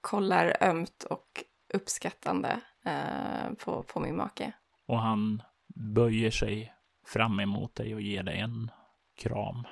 [0.00, 4.52] kollar ömt och uppskattande eh, på, på min make.
[4.86, 5.42] Och han
[5.74, 6.72] böjer sig
[7.06, 8.70] fram emot dig och ger dig en
[9.16, 9.66] kram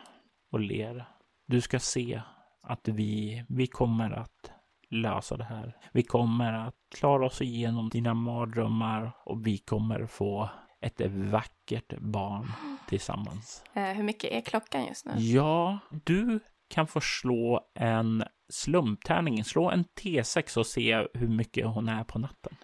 [0.52, 1.08] och ler.
[1.46, 2.22] Du ska se
[2.62, 4.50] att vi, vi kommer att
[4.90, 5.76] lösa det här.
[5.92, 12.52] Vi kommer att klara oss igenom dina mardrömmar och vi kommer få ett vackert barn
[12.88, 13.64] tillsammans.
[13.74, 15.12] Eh, hur mycket är klockan just nu?
[15.16, 19.44] Ja, du kan få slå en slumptärning.
[19.44, 22.56] Slå en T6 och se hur mycket hon är på natten.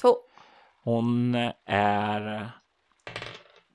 [0.00, 0.16] Två.
[0.82, 1.34] Hon
[1.66, 2.50] är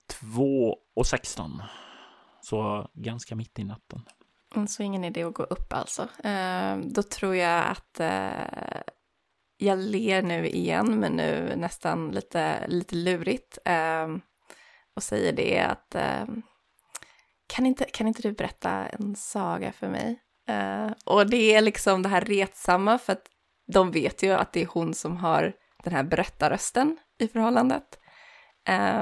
[0.08, 1.62] 2 och 16.
[2.42, 4.02] Så ganska mitt i natten.
[4.68, 6.08] Så ingen idé att gå upp alltså.
[6.24, 8.82] Eh, då tror jag att eh,
[9.58, 13.58] jag ler nu igen, men nu nästan lite, lite lurigt.
[13.66, 14.08] Eh,
[14.94, 15.96] och säger det att
[17.52, 20.20] kan, inte, kan inte du berätta en saga för mig?
[20.50, 23.28] Uh, och det är liksom det här retsamma för att
[23.74, 28.00] de vet ju att det är hon som har den här berättarrösten i förhållandet.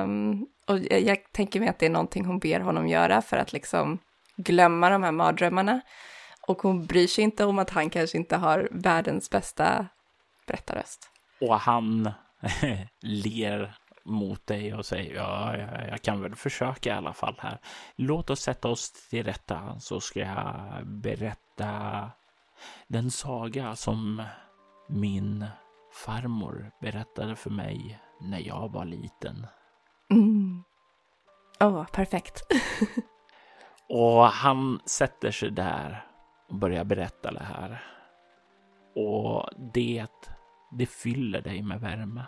[0.02, 3.38] Um, och jag, jag, tänker mig att det är någonting hon ber honom göra för
[3.38, 4.00] att liksom
[4.38, 5.82] glömma de här mardrömmarna.
[6.48, 9.88] Och hon bryr sig inte om att han kanske inte har världens bästa
[10.48, 11.10] berättarröst.
[11.42, 12.12] Och han
[13.02, 13.76] ler
[14.10, 17.60] mot dig och säger ja, jag kan väl försöka i alla fall här.
[17.95, 22.12] Låt oss sätta oss till rätta så ska jag berätta
[22.88, 24.24] den saga som
[24.89, 25.45] min
[25.91, 29.48] farmor berättade för mig när jag var liten.
[30.12, 30.63] Mm.
[31.60, 32.41] Åh, oh, perfekt.
[33.89, 36.06] och han sätter sig där
[36.50, 37.84] och börjar berätta det här.
[38.95, 40.08] Och det,
[40.72, 42.26] det fyller dig med värme.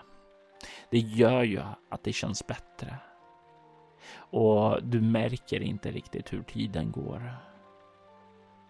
[0.91, 2.95] Det gör ju att det känns bättre.
[4.13, 7.33] Och du märker inte riktigt hur tiden går.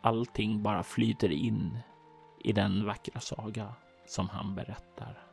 [0.02, 1.80] Allting bara flyter in
[2.44, 3.74] i den vackra saga
[4.06, 5.28] som han berättar.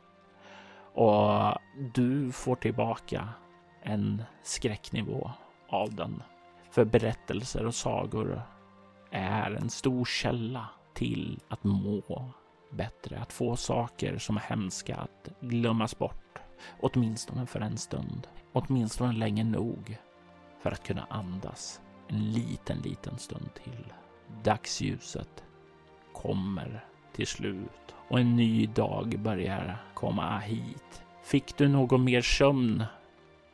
[0.93, 1.57] Och
[1.93, 3.29] du får tillbaka
[3.81, 5.31] en skräcknivå
[5.69, 6.23] av den.
[6.71, 8.41] För berättelser och sagor
[9.11, 12.31] är en stor källa till att må
[12.71, 16.28] bättre, att få saker som är hemska att glömmas bort,
[16.79, 19.97] åtminstone för en stund, åtminstone länge nog
[20.61, 23.93] för att kunna andas en liten, liten stund till.
[24.43, 25.43] Dagsljuset
[26.13, 31.03] kommer till slut och en ny dag börjar komma hit.
[31.23, 32.83] Fick du någon mer sömn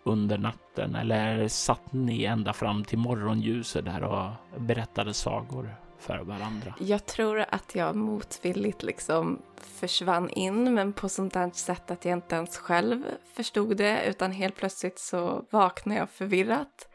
[0.04, 6.74] under natten eller satt ni ända fram till morgonljuset där och berättade sagor för varandra?
[6.80, 12.14] Jag tror att jag motvilligt liksom försvann in, men på sånt där sätt att jag
[12.14, 16.88] inte ens själv förstod det, utan helt plötsligt så vaknade jag förvirrat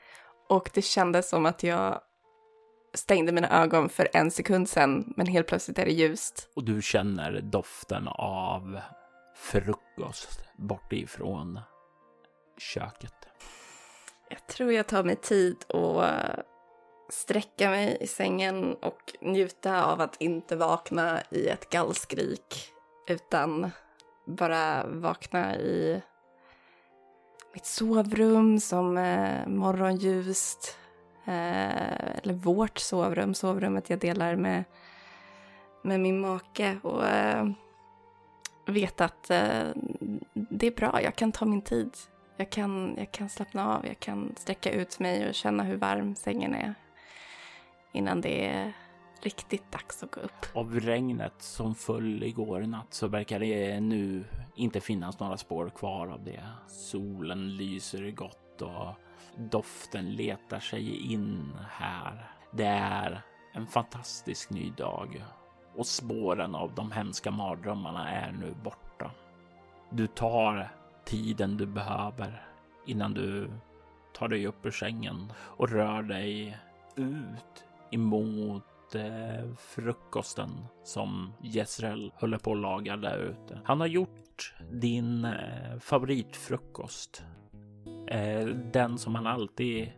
[0.48, 2.00] och det kändes som att jag
[2.94, 6.48] stängde mina ögon för en sekund sedan, men helt plötsligt är det ljust.
[6.56, 8.80] Och du känner doften av
[9.36, 11.60] frukost bortifrån
[12.58, 13.14] köket.
[14.28, 16.04] Jag tror jag tar mig tid och
[17.12, 22.72] sträcka mig i sängen och njuta av att inte vakna i ett gallskrik
[23.08, 23.70] utan
[24.26, 26.02] bara vakna i
[27.52, 30.76] mitt sovrum som eh, morgonljust
[31.24, 34.64] Eh, eller vårt sovrum, sovrummet jag delar med,
[35.82, 36.78] med min make.
[36.82, 37.50] Och eh,
[38.66, 39.68] veta att eh,
[40.32, 41.96] det är bra, jag kan ta min tid.
[42.36, 46.16] Jag kan, jag kan slappna av, jag kan sträcka ut mig och känna hur varm
[46.16, 46.74] sängen är
[47.92, 48.72] innan det är
[49.22, 50.46] riktigt dags att gå upp.
[50.54, 54.24] Av regnet som föll igår natt så verkar det nu
[54.54, 56.44] inte finnas några spår kvar av det.
[56.68, 58.94] Solen lyser gott och
[59.36, 62.30] Doften letar sig in här.
[62.52, 63.22] Det är
[63.52, 65.24] en fantastisk ny dag
[65.76, 69.10] och spåren av de hemska mardrömmarna är nu borta.
[69.90, 70.72] Du tar
[71.04, 72.46] tiden du behöver
[72.86, 73.50] innan du
[74.12, 76.58] tar dig upp ur sängen och rör dig
[76.96, 80.50] ut emot eh, frukosten
[80.84, 83.60] som Jezreel håller på att laga där ute.
[83.64, 87.24] Han har gjort din eh, favoritfrukost
[88.08, 89.92] eh, den som han alltid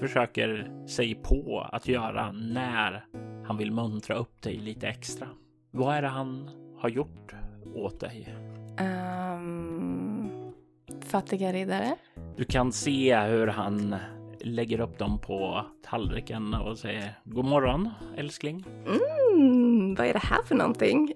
[0.00, 3.04] försöker sig på att göra när
[3.46, 5.28] han vill muntra upp dig lite extra.
[5.70, 7.34] Vad är det han har gjort
[7.74, 8.36] åt dig?
[8.80, 10.52] Um,
[11.00, 11.96] fattiga riddare?
[12.36, 13.96] Du kan se hur han
[14.44, 18.64] lägger upp dem på tallriken och säger God morgon älskling.
[18.86, 21.12] Mm, vad är det här för någonting?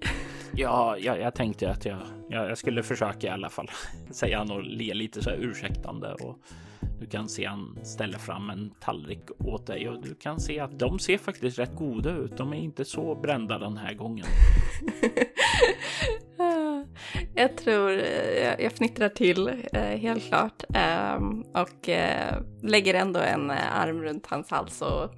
[0.53, 1.97] Ja, jag, jag tänkte att jag,
[2.29, 3.69] jag, jag, skulle försöka i alla fall,
[4.11, 6.13] säger han och ler lite så här ursäktande.
[6.13, 6.39] Och
[6.99, 10.79] du kan se han ställer fram en tallrik åt dig och du kan se att
[10.79, 12.37] de ser faktiskt rätt goda ut.
[12.37, 14.25] De är inte så brända den här gången.
[17.35, 17.91] Jag tror,
[18.43, 21.89] jag, jag fnittrar till helt klart ehm, och
[22.61, 25.09] lägger ändå en arm runt hans hals och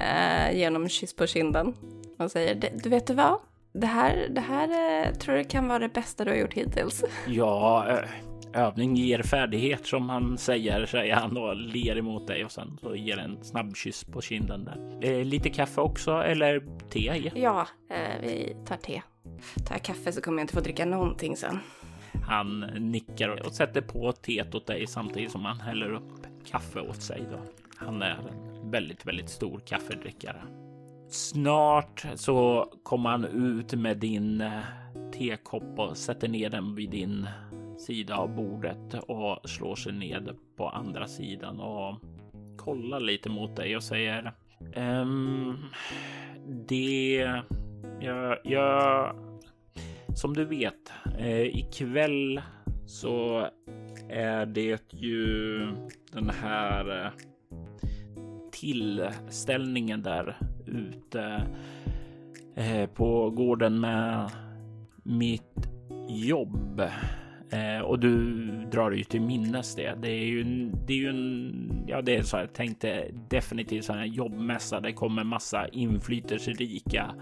[0.00, 1.74] en kyss på kinden
[2.18, 3.38] och säger, du vet du vad?
[3.72, 7.04] Det här, det här tror jag kan vara det bästa du har gjort hittills.
[7.26, 7.86] Ja,
[8.54, 12.96] övning ger färdighet som han säger, säger han och ler emot dig och sen så
[12.96, 15.10] ger en snabb kyss på kinden där.
[15.10, 17.30] Eh, lite kaffe också eller te?
[17.34, 19.02] Ja, eh, vi tar te.
[19.66, 21.58] Tar jag kaffe så kommer jag inte få dricka någonting sen.
[22.22, 27.02] Han nickar och sätter på teet åt dig samtidigt som han häller upp kaffe åt
[27.02, 27.22] sig.
[27.30, 27.38] Då.
[27.76, 30.42] Han är en väldigt, väldigt stor kaffedrickare.
[31.08, 34.60] Snart så kommer han ut med din eh,
[35.12, 37.28] tekopp och sätter ner den vid din
[37.78, 42.00] sida av bordet och slår sig ned på andra sidan och
[42.56, 44.32] kollar lite mot dig och säger
[44.74, 45.56] ehm,
[46.68, 47.30] det
[48.00, 49.14] jag, jag
[50.14, 52.40] som du vet eh, ikväll
[52.86, 53.48] så
[54.08, 55.58] är det ju
[56.12, 57.12] den här eh,
[58.52, 60.36] tillställningen där
[60.66, 61.42] ute
[62.54, 64.30] eh, på gården med
[65.02, 65.68] mitt
[66.08, 66.82] jobb
[67.50, 69.94] eh, och du drar ju till minnes det.
[70.02, 70.44] Det är ju,
[70.86, 74.80] det är ju en, ja det är så här, jag tänkte definitivt så här jobbmässa.
[74.80, 77.14] Det kommer massa inflytelserika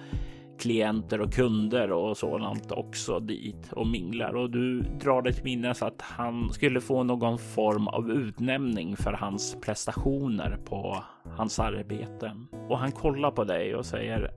[0.59, 5.83] klienter och kunder och sådant också dit och minglar och du drar dig till minnes
[5.83, 11.03] att han skulle få någon form av utnämning för hans prestationer på
[11.37, 12.33] hans arbete.
[12.69, 14.31] Och han kollar på dig och säger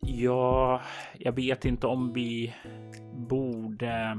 [0.00, 0.80] Ja,
[1.18, 2.54] jag vet inte om vi
[3.14, 4.18] borde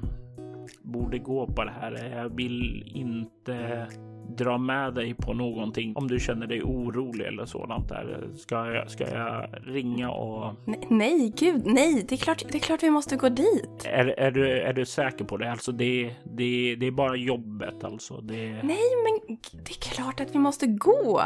[0.82, 2.16] borde gå på det här.
[2.16, 3.88] Jag vill inte
[4.30, 8.28] dra med dig på någonting om du känner dig orolig eller sådant där.
[8.38, 10.54] Ska jag, ska jag ringa och...
[10.66, 13.86] Nej, nej, gud, nej, det är klart, det är klart vi måste gå dit.
[13.86, 15.52] Är, är, du, är du säker på det?
[15.52, 18.22] Alltså det, det, det är bara jobbet alltså.
[18.22, 18.64] Det...
[18.64, 21.22] Nej, men det är klart att vi måste gå.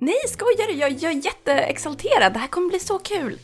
[0.00, 0.78] Nej, skojar du?
[0.78, 2.32] Jag, jag är jätteexalterad.
[2.32, 3.38] Det här kommer bli så kul.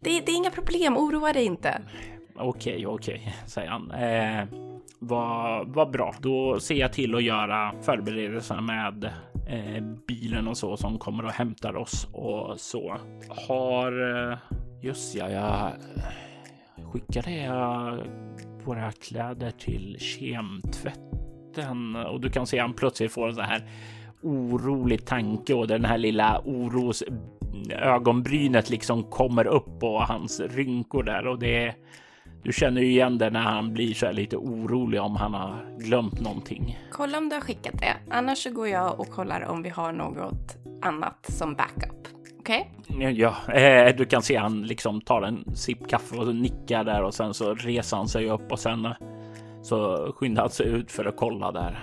[0.00, 1.82] Det, det är inga problem, oroa dig inte.
[2.36, 3.90] Okej, okej, säger han.
[3.90, 4.67] Eh,
[4.98, 6.14] vad, vad bra.
[6.20, 9.04] Då ser jag till att göra förberedelserna med
[9.48, 12.96] eh, bilen och så som kommer och hämtar oss och så.
[13.48, 14.38] Har eh,
[14.82, 15.72] just ja, jag
[16.92, 17.98] skickade jag
[18.64, 23.70] våra kläder till kemtvätten och du kan se han plötsligt får en så här
[24.22, 27.04] orolig tanke och den här lilla oros
[27.70, 31.74] ögonbrynet liksom kommer upp och hans rynkor där och det
[32.42, 35.64] du känner ju igen det när han blir så här lite orolig om han har
[35.78, 36.78] glömt någonting.
[36.92, 37.96] Kolla om du har skickat det.
[38.10, 42.08] Annars så går jag och kollar om vi har något annat som backup.
[42.38, 42.70] Okej?
[42.88, 43.12] Okay?
[43.12, 47.14] Ja, eh, du kan se han liksom tar en sipp kaffe och nickar där och
[47.14, 48.88] sen så reser han sig upp och sen
[49.62, 51.78] så skyndar han sig ut för att kolla där.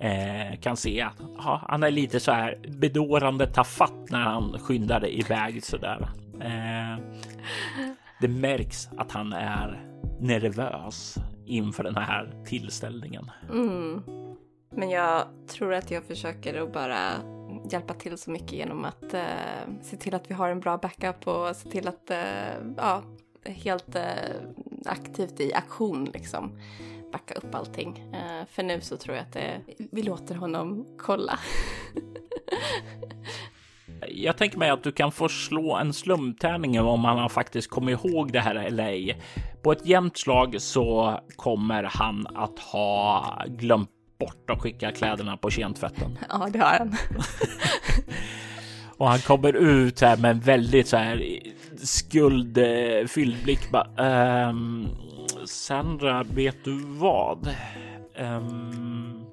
[0.00, 5.06] Eh, kan se att ja, han är lite så här bedårande tafatt när han skyndar
[5.08, 6.08] iväg så där.
[6.40, 6.98] Eh,
[8.20, 9.89] det märks att han är
[10.20, 11.14] nervös
[11.46, 13.30] inför den här tillställningen.
[13.50, 14.02] Mm.
[14.70, 17.12] Men jag tror att jag försöker att bara
[17.70, 21.26] hjälpa till så mycket genom att eh, se till att vi har en bra backup
[21.26, 23.02] och se till att, eh, ja,
[23.44, 24.34] helt eh,
[24.86, 26.58] aktivt i aktion liksom
[27.12, 27.98] backa upp allting.
[28.14, 29.60] Eh, för nu så tror jag att det,
[29.92, 31.38] vi låter honom kolla.
[34.08, 38.04] Jag tänker mig att du kan få slå en slumtärning om han har faktiskt kommit
[38.04, 39.20] ihåg det här eller ej.
[39.62, 45.50] På ett jämnt slag så kommer han att ha glömt bort att skicka kläderna på
[45.50, 46.18] kentvätten.
[46.28, 46.96] Ja, det har han.
[49.00, 51.40] Och han kommer ut här med en väldigt så här
[51.76, 53.70] skuldfylld blick.
[53.70, 54.88] Bara, ehm,
[55.44, 57.48] Sandra, vet du vad?
[58.18, 59.24] Um,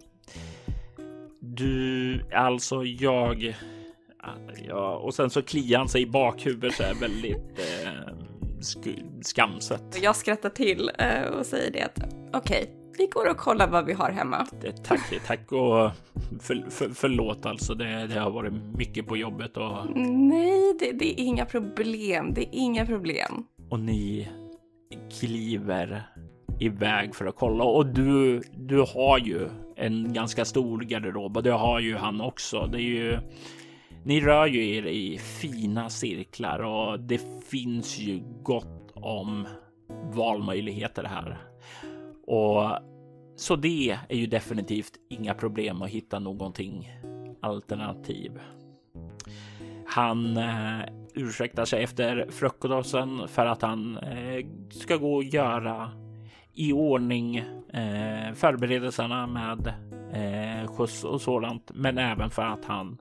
[1.40, 3.56] du, alltså jag
[4.68, 8.14] Ja, och sen så kliar han sig i bakhuvudet så här väldigt eh,
[8.62, 8.88] sk
[9.22, 10.00] skamset.
[10.02, 12.66] Jag skrattar till eh, och säger det att okej, okay,
[12.98, 14.48] vi går och kollar vad vi har hemma.
[14.62, 15.92] Det, tack, tack och
[16.42, 17.74] för, för, förlåt alltså.
[17.74, 19.98] Det, det, har varit mycket på jobbet och.
[20.00, 22.34] Nej, det, det är inga problem.
[22.34, 23.46] Det är inga problem.
[23.70, 24.30] Och ni
[25.20, 26.04] kliver
[26.60, 31.52] iväg för att kolla och du, du har ju en ganska stor garderob och det
[31.52, 32.68] har ju han också.
[32.72, 33.18] Det är ju
[34.08, 39.48] ni rör ju er i fina cirklar och det finns ju gott om
[40.14, 41.38] valmöjligheter här.
[42.28, 42.80] Och
[43.36, 46.92] så det är ju definitivt inga problem att hitta någonting
[47.42, 48.32] alternativ.
[49.86, 50.80] Han eh,
[51.14, 55.92] ursäktar sig efter frukosten för att han eh, ska gå och göra
[56.54, 57.38] i ordning
[57.74, 59.74] eh, förberedelserna med
[60.14, 62.98] eh, skjuts och sådant, men även för att han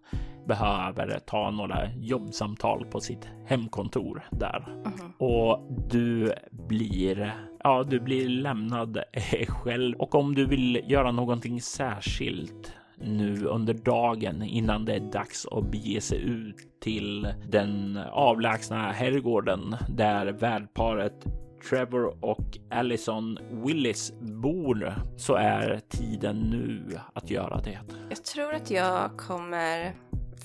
[0.46, 4.64] behöver ta några jobbsamtal på sitt hemkontor där.
[4.68, 5.12] Mm.
[5.18, 7.34] Och du blir,
[7.64, 8.98] ja, du blir lämnad
[9.48, 9.96] själv.
[9.96, 15.70] Och om du vill göra någonting särskilt nu under dagen innan det är dags att
[15.70, 21.26] bege sig ut till den avlägsna herrgården där värdparet
[21.70, 27.78] Trevor och Allison Willis bor så är tiden nu att göra det.
[28.08, 29.94] Jag tror att jag kommer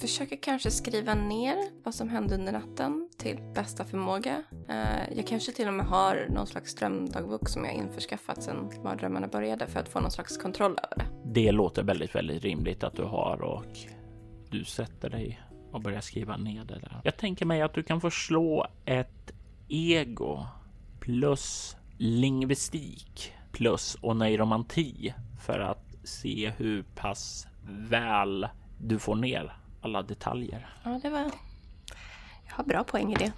[0.02, 4.44] Försöker kanske skriva ner vad som hände under natten till bästa förmåga.
[4.70, 9.28] Eh, jag kanske till och med har någon slags drömdagbok som jag införskaffat sedan mardrömmarna
[9.28, 11.06] började för att få någon slags kontroll över det.
[11.34, 13.66] Det låter väldigt, väldigt rimligt att du har och
[14.50, 15.42] du sätter dig
[15.72, 17.02] och börjar skriva ner det där.
[17.04, 19.32] Jag tänker mig att du kan få slå ett
[19.68, 20.46] ego
[21.00, 25.14] plus lingvistik plus oneiromanti
[25.46, 27.48] för att se hur pass
[27.90, 28.48] väl
[28.80, 30.70] du får ner alla detaljer.
[30.84, 31.32] Ja, det var...
[32.48, 33.32] Jag har bra poäng i det.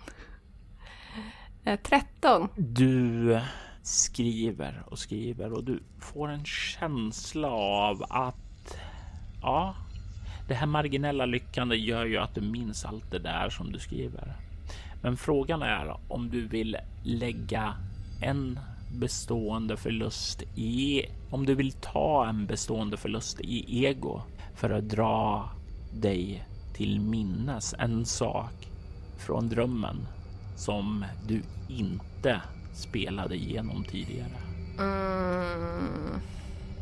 [1.78, 2.42] 13.
[2.42, 3.40] Eh, du
[3.84, 8.78] skriver och skriver och du får en känsla av att
[9.42, 9.76] ja,
[10.48, 14.36] det här marginella lyckande gör ju att du minns allt det där som du skriver.
[15.02, 17.76] Men frågan är om du vill lägga
[18.22, 18.60] en
[19.00, 24.22] bestående förlust i, om du vill ta en bestående förlust i ego
[24.56, 25.50] för att dra
[25.94, 28.68] dig till minnes en sak
[29.18, 30.08] från drömmen
[30.56, 32.42] som du inte
[32.74, 34.38] spelade igenom tidigare.
[34.80, 36.20] Mm.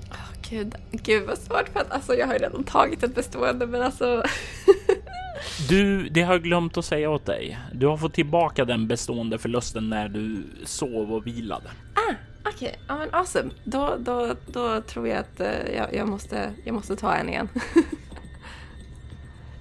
[0.10, 3.68] Oh, gud, gud vad svårt för att alltså jag har ju redan tagit ett bestående
[3.68, 4.24] men alltså
[5.70, 7.58] Du, det har jag glömt att säga åt dig.
[7.74, 11.70] Du har fått tillbaka den bestående förlusten när du sov och vilade.
[11.94, 12.14] Ah,
[12.46, 12.52] okej.
[12.56, 12.72] Okay.
[12.88, 13.50] Ja, men awesome.
[13.64, 17.50] Då, då, då tror jag att uh, jag, jag, måste, jag måste ta en igen.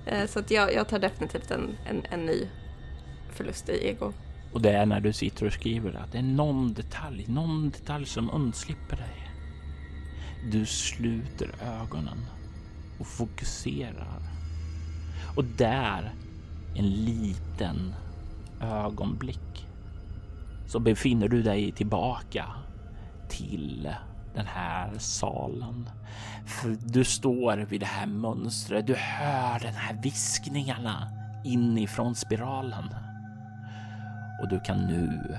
[0.06, 2.48] Eh, så att jag, jag tar definitivt en, en, en ny
[3.30, 4.12] förlust i ego.
[4.52, 8.06] Och det är när du sitter och skriver att det är någon detalj, någon detalj
[8.06, 9.30] som undslipper dig.
[10.52, 12.26] Du sluter ögonen
[12.98, 14.20] och fokuserar
[15.36, 16.14] och där,
[16.74, 17.94] en liten
[18.60, 19.66] ögonblick,
[20.66, 22.46] så befinner du dig tillbaka
[23.28, 23.88] till
[24.34, 25.90] den här salen.
[26.46, 28.86] För du står vid det här mönstret.
[28.86, 31.10] Du hör den här viskningarna
[31.44, 32.94] inifrån spiralen.
[34.42, 35.36] Och du kan nu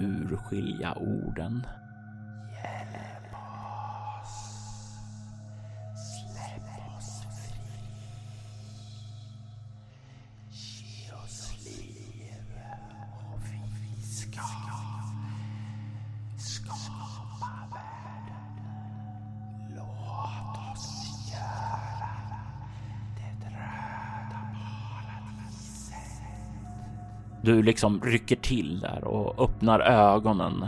[0.00, 1.66] urskilja orden
[27.52, 30.66] Du liksom rycker till där och öppnar ögonen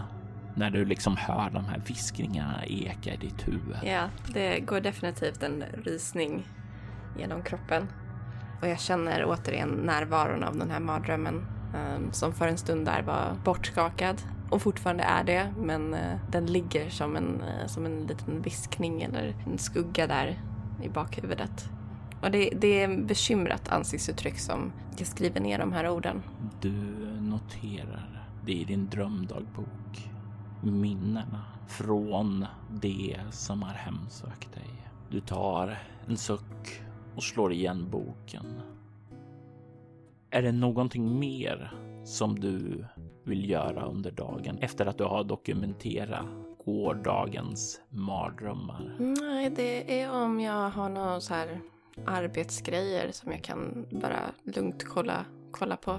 [0.54, 3.76] när du liksom hör de här viskningarna eka i ditt huvud.
[3.82, 6.48] Ja, det går definitivt en rysning
[7.18, 7.88] genom kroppen.
[8.62, 13.02] Och jag känner återigen närvaron av den här mardrömmen um, som för en stund där
[13.02, 18.06] var bortskakad och fortfarande är det, men uh, den ligger som en, uh, som en
[18.06, 20.40] liten viskning eller en skugga där
[20.82, 21.70] i bakhuvudet.
[22.24, 26.22] Och det, det är bekymrat ansiktsuttryck som jag skriver ner de här orden.
[26.60, 26.72] Du
[27.20, 30.10] noterar det i din drömdagbok.
[30.62, 34.88] Minnena från det som har hemsökt dig.
[35.10, 36.82] Du tar en suck
[37.16, 38.60] och slår igen boken.
[40.30, 41.72] Är det någonting mer
[42.04, 42.84] som du
[43.24, 46.26] vill göra under dagen efter att du har dokumenterat
[46.64, 48.94] gårdagens mardrömmar?
[48.98, 51.60] Nej, det är om jag har någon så här
[52.06, 55.98] arbetsgrejer som jag kan bara lugnt kolla, kolla på.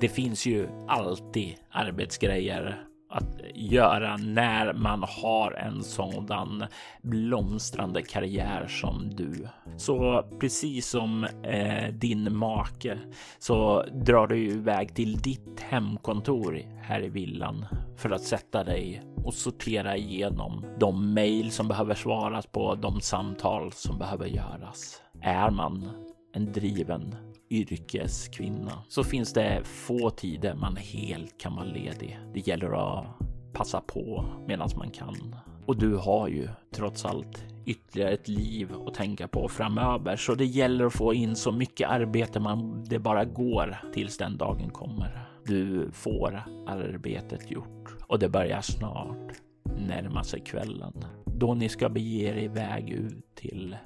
[0.00, 6.64] Det finns ju alltid arbetsgrejer att göra när man har en sådan
[7.02, 9.48] blomstrande karriär som du.
[9.76, 12.98] Så precis som eh, din make
[13.38, 17.66] så drar du iväg till ditt hemkontor här i villan
[17.96, 23.72] för att sätta dig och sortera igenom de mejl som behöver svaras på, de samtal
[23.72, 25.02] som behöver göras.
[25.22, 25.90] Är man
[26.32, 27.14] en driven
[27.50, 32.18] yrkeskvinna så finns det få tider man helt kan vara ledig.
[32.34, 33.06] Det gäller att
[33.52, 35.36] passa på medan man kan.
[35.66, 40.44] Och du har ju trots allt ytterligare ett liv att tänka på framöver, så det
[40.44, 45.28] gäller att få in så mycket arbete man det bara går tills den dagen kommer.
[45.44, 49.32] Du får arbetet gjort och det börjar snart
[49.78, 51.04] närma sig kvällen
[51.40, 53.76] då ni ska bege er iväg ut till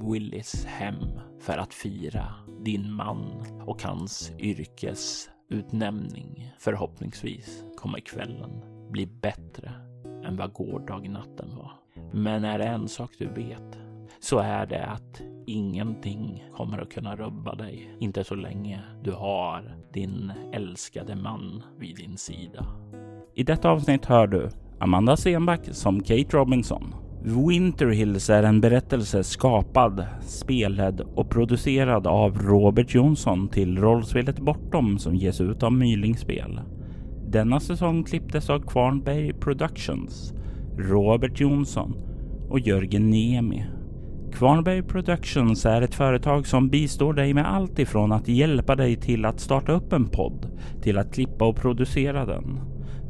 [0.00, 2.34] Willys hem för att fira
[2.64, 6.52] din man och hans yrkesutnämning.
[6.58, 8.50] Förhoppningsvis kommer kvällen
[8.90, 9.72] bli bättre
[10.24, 11.72] än vad gårdagen natten var.
[12.12, 13.78] Men är det en sak du vet
[14.20, 17.96] så är det att ingenting kommer att kunna rubba dig.
[18.00, 22.66] Inte så länge du har din älskade man vid din sida.
[23.34, 26.94] I detta avsnitt hör du Amanda Stenback som Kate Robinson.
[27.24, 34.98] Winter Hills är en berättelse skapad, spelad och producerad av Robert Jonsson till rollspelet Bortom
[34.98, 36.60] som ges ut av Mylingspel.
[37.28, 40.34] Denna säsong klipptes av Kvarnberg Productions,
[40.78, 41.94] Robert Jonsson
[42.48, 43.64] och Jörgen Niemi.
[44.32, 49.24] Kvarnberg Productions är ett företag som bistår dig med allt ifrån att hjälpa dig till
[49.24, 52.60] att starta upp en podd till att klippa och producera den.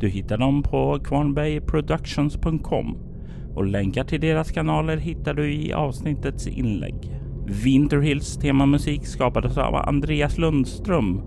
[0.01, 3.12] Du hittar dem på kvarnbergproductions.com
[3.55, 7.11] och länkar till deras kanaler hittar du i avsnittets inlägg.
[7.47, 11.21] Winterhills temamusik skapades av Andreas Lundström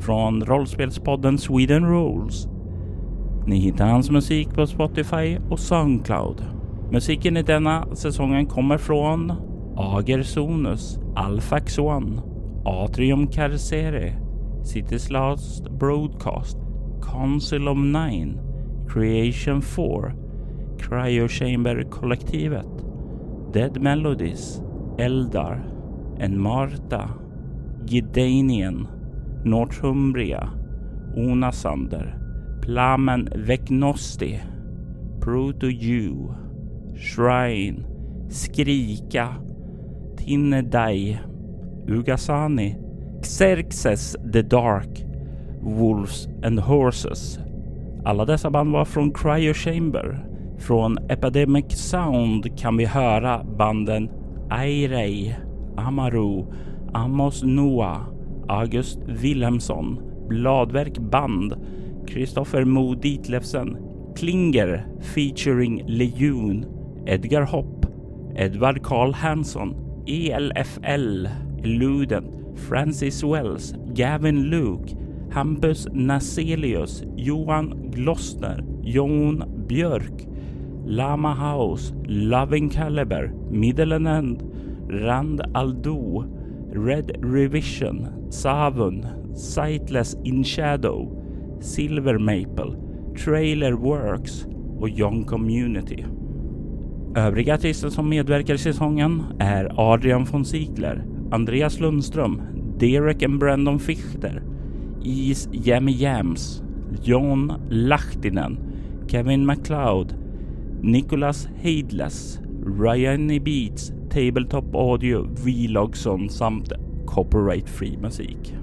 [0.00, 2.48] från rollspelspodden Sweden Rules.
[3.46, 6.42] Ni hittar hans musik på Spotify och Soundcloud.
[6.92, 9.32] Musiken i denna säsongen kommer från
[9.76, 12.22] Ager Sonus, Alfax One,
[12.64, 14.12] Atrium Carcere,
[14.64, 16.58] Cities Last Broadcast,
[17.12, 18.40] Council of Nine,
[18.88, 20.12] Creation 4,
[20.78, 22.84] Cryo Chamber-kollektivet,
[23.52, 24.62] Dead Melodies,
[24.98, 25.60] Eldar,
[26.18, 27.08] En Marta,
[27.84, 28.88] Gidanian,
[29.44, 30.48] Northumbria,
[31.16, 32.18] Onasander,
[32.60, 34.40] Plamen Vecnosti,
[35.20, 36.34] Proto-U,
[36.96, 37.84] Shrine,
[38.28, 39.36] Skrika,
[40.16, 41.18] Tinnedai,
[41.86, 42.76] Ugasani,
[43.22, 45.04] Xerxes the Dark,
[45.60, 47.38] Wolves and Horses.
[48.04, 50.35] Alla dessa band var från Cryo Chamber.
[50.58, 54.10] Från Epidemic Sound kan vi höra banden
[54.50, 55.34] Airei,
[55.76, 56.44] Amaru,
[56.92, 58.00] Amos Noah,
[58.48, 61.54] August Wilhelmsson, Bladverk Band,
[62.08, 63.76] Kristoffer Mo Ditlevsen,
[64.16, 66.66] Klinger featuring Lejon,
[67.06, 67.86] Edgar Hopp,
[68.36, 69.74] Edvard Karl Hansson,
[70.06, 71.28] ELFL,
[71.62, 74.96] Luden, Francis Wells, Gavin Luke,
[75.30, 80.35] Hampus Naselius, Johan Glossner, Jon Björk,
[80.88, 84.42] Lama House, Loving Caliber, Middle End,
[84.88, 86.24] Rand Aldo,
[86.72, 89.04] Red Revision, Savun,
[89.36, 91.10] Sightless In Shadow,
[91.60, 92.76] Silver Maple,
[93.16, 94.46] Trailer Works
[94.80, 96.04] och Young Community.
[97.16, 102.42] Övriga artister som medverkar i säsongen är Adrian von Ziegler, Andreas Lundström,
[102.78, 104.42] Derek and Brandon Fichter,
[105.02, 106.62] Is Jammy Jams,
[107.02, 108.58] John Lahtinen,
[109.08, 110.25] Kevin McLeod,
[110.82, 112.40] Nicholas Heidless,
[112.80, 116.72] Ryan Beats, Tabletop Audio, Vlogson samt
[117.06, 118.54] Copyright Free musik.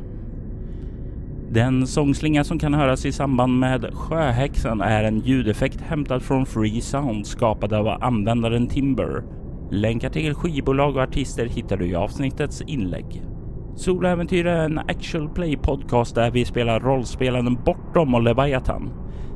[1.49, 6.81] Den sångslinga som kan höras i samband med Sjöhäxan är en ljudeffekt hämtad från Free
[6.81, 9.23] Sound skapad av användaren Timber.
[9.71, 13.23] Länkar till skivbolag och artister hittar du i avsnittets inlägg.
[13.75, 18.89] Soloäventyr är en actual play podcast där vi spelar rollspelaren Bortom och Leviathan.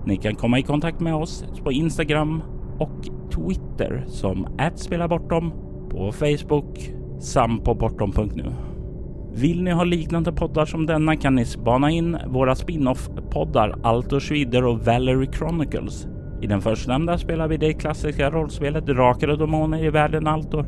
[0.06, 2.42] Ni kan komma i kontakt med oss på Instagram
[2.80, 5.52] och Twitter som @spelabortom
[5.90, 8.46] på Facebook samt på bortom.nu.
[9.34, 14.66] Vill ni ha liknande poddar som denna kan ni spana in våra spin-off-poddar Altor Schwider
[14.66, 16.08] och Valerie Chronicles.
[16.42, 20.66] I den förstnämnda spelar vi det klassiska rollspelet Drakar och Demoner i världen Altor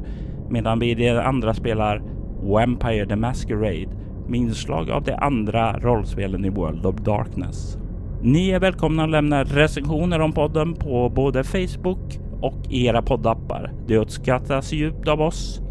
[0.49, 2.01] medan vi i det andra spelar
[2.41, 3.89] Vampire the Masquerade
[4.27, 7.77] med inslag av de andra rollspelen i World of Darkness.
[8.21, 13.71] Ni är välkomna att lämna recensioner om podden på både Facebook och era poddappar.
[13.87, 15.61] Det uppskattas djupt av oss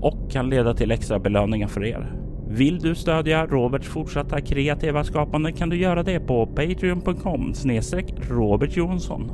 [0.00, 2.12] och kan leda till extra belöningar för er.
[2.48, 8.76] Vill du stödja Roberts fortsatta kreativa skapande kan du göra det på patreon.com snedstreck Robert
[8.76, 9.30] Jonsson.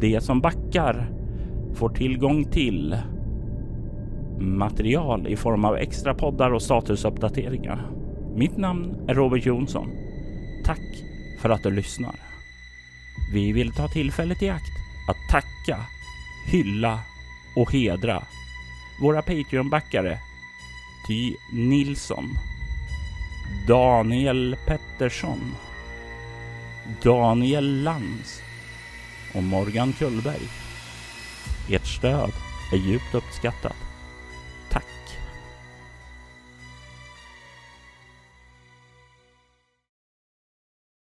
[0.00, 1.10] De som backar
[1.74, 2.96] får tillgång till
[4.38, 7.86] material i form av extra poddar och statusuppdateringar.
[8.34, 9.86] Mitt namn är Robert Jonsson.
[10.64, 11.09] Tack
[11.40, 12.14] för att du lyssnar.
[13.32, 14.72] Vi vill ta tillfället i akt
[15.08, 15.84] att tacka,
[16.46, 17.00] hylla
[17.56, 18.22] och hedra
[19.00, 20.18] våra Patreon-backare
[21.06, 22.38] Ty Nilsson,
[23.66, 25.54] Daniel Pettersson,
[27.02, 28.42] Daniel Lantz
[29.34, 30.48] och Morgan Kullberg.
[31.70, 32.32] Ert stöd
[32.72, 33.89] är djupt uppskattat.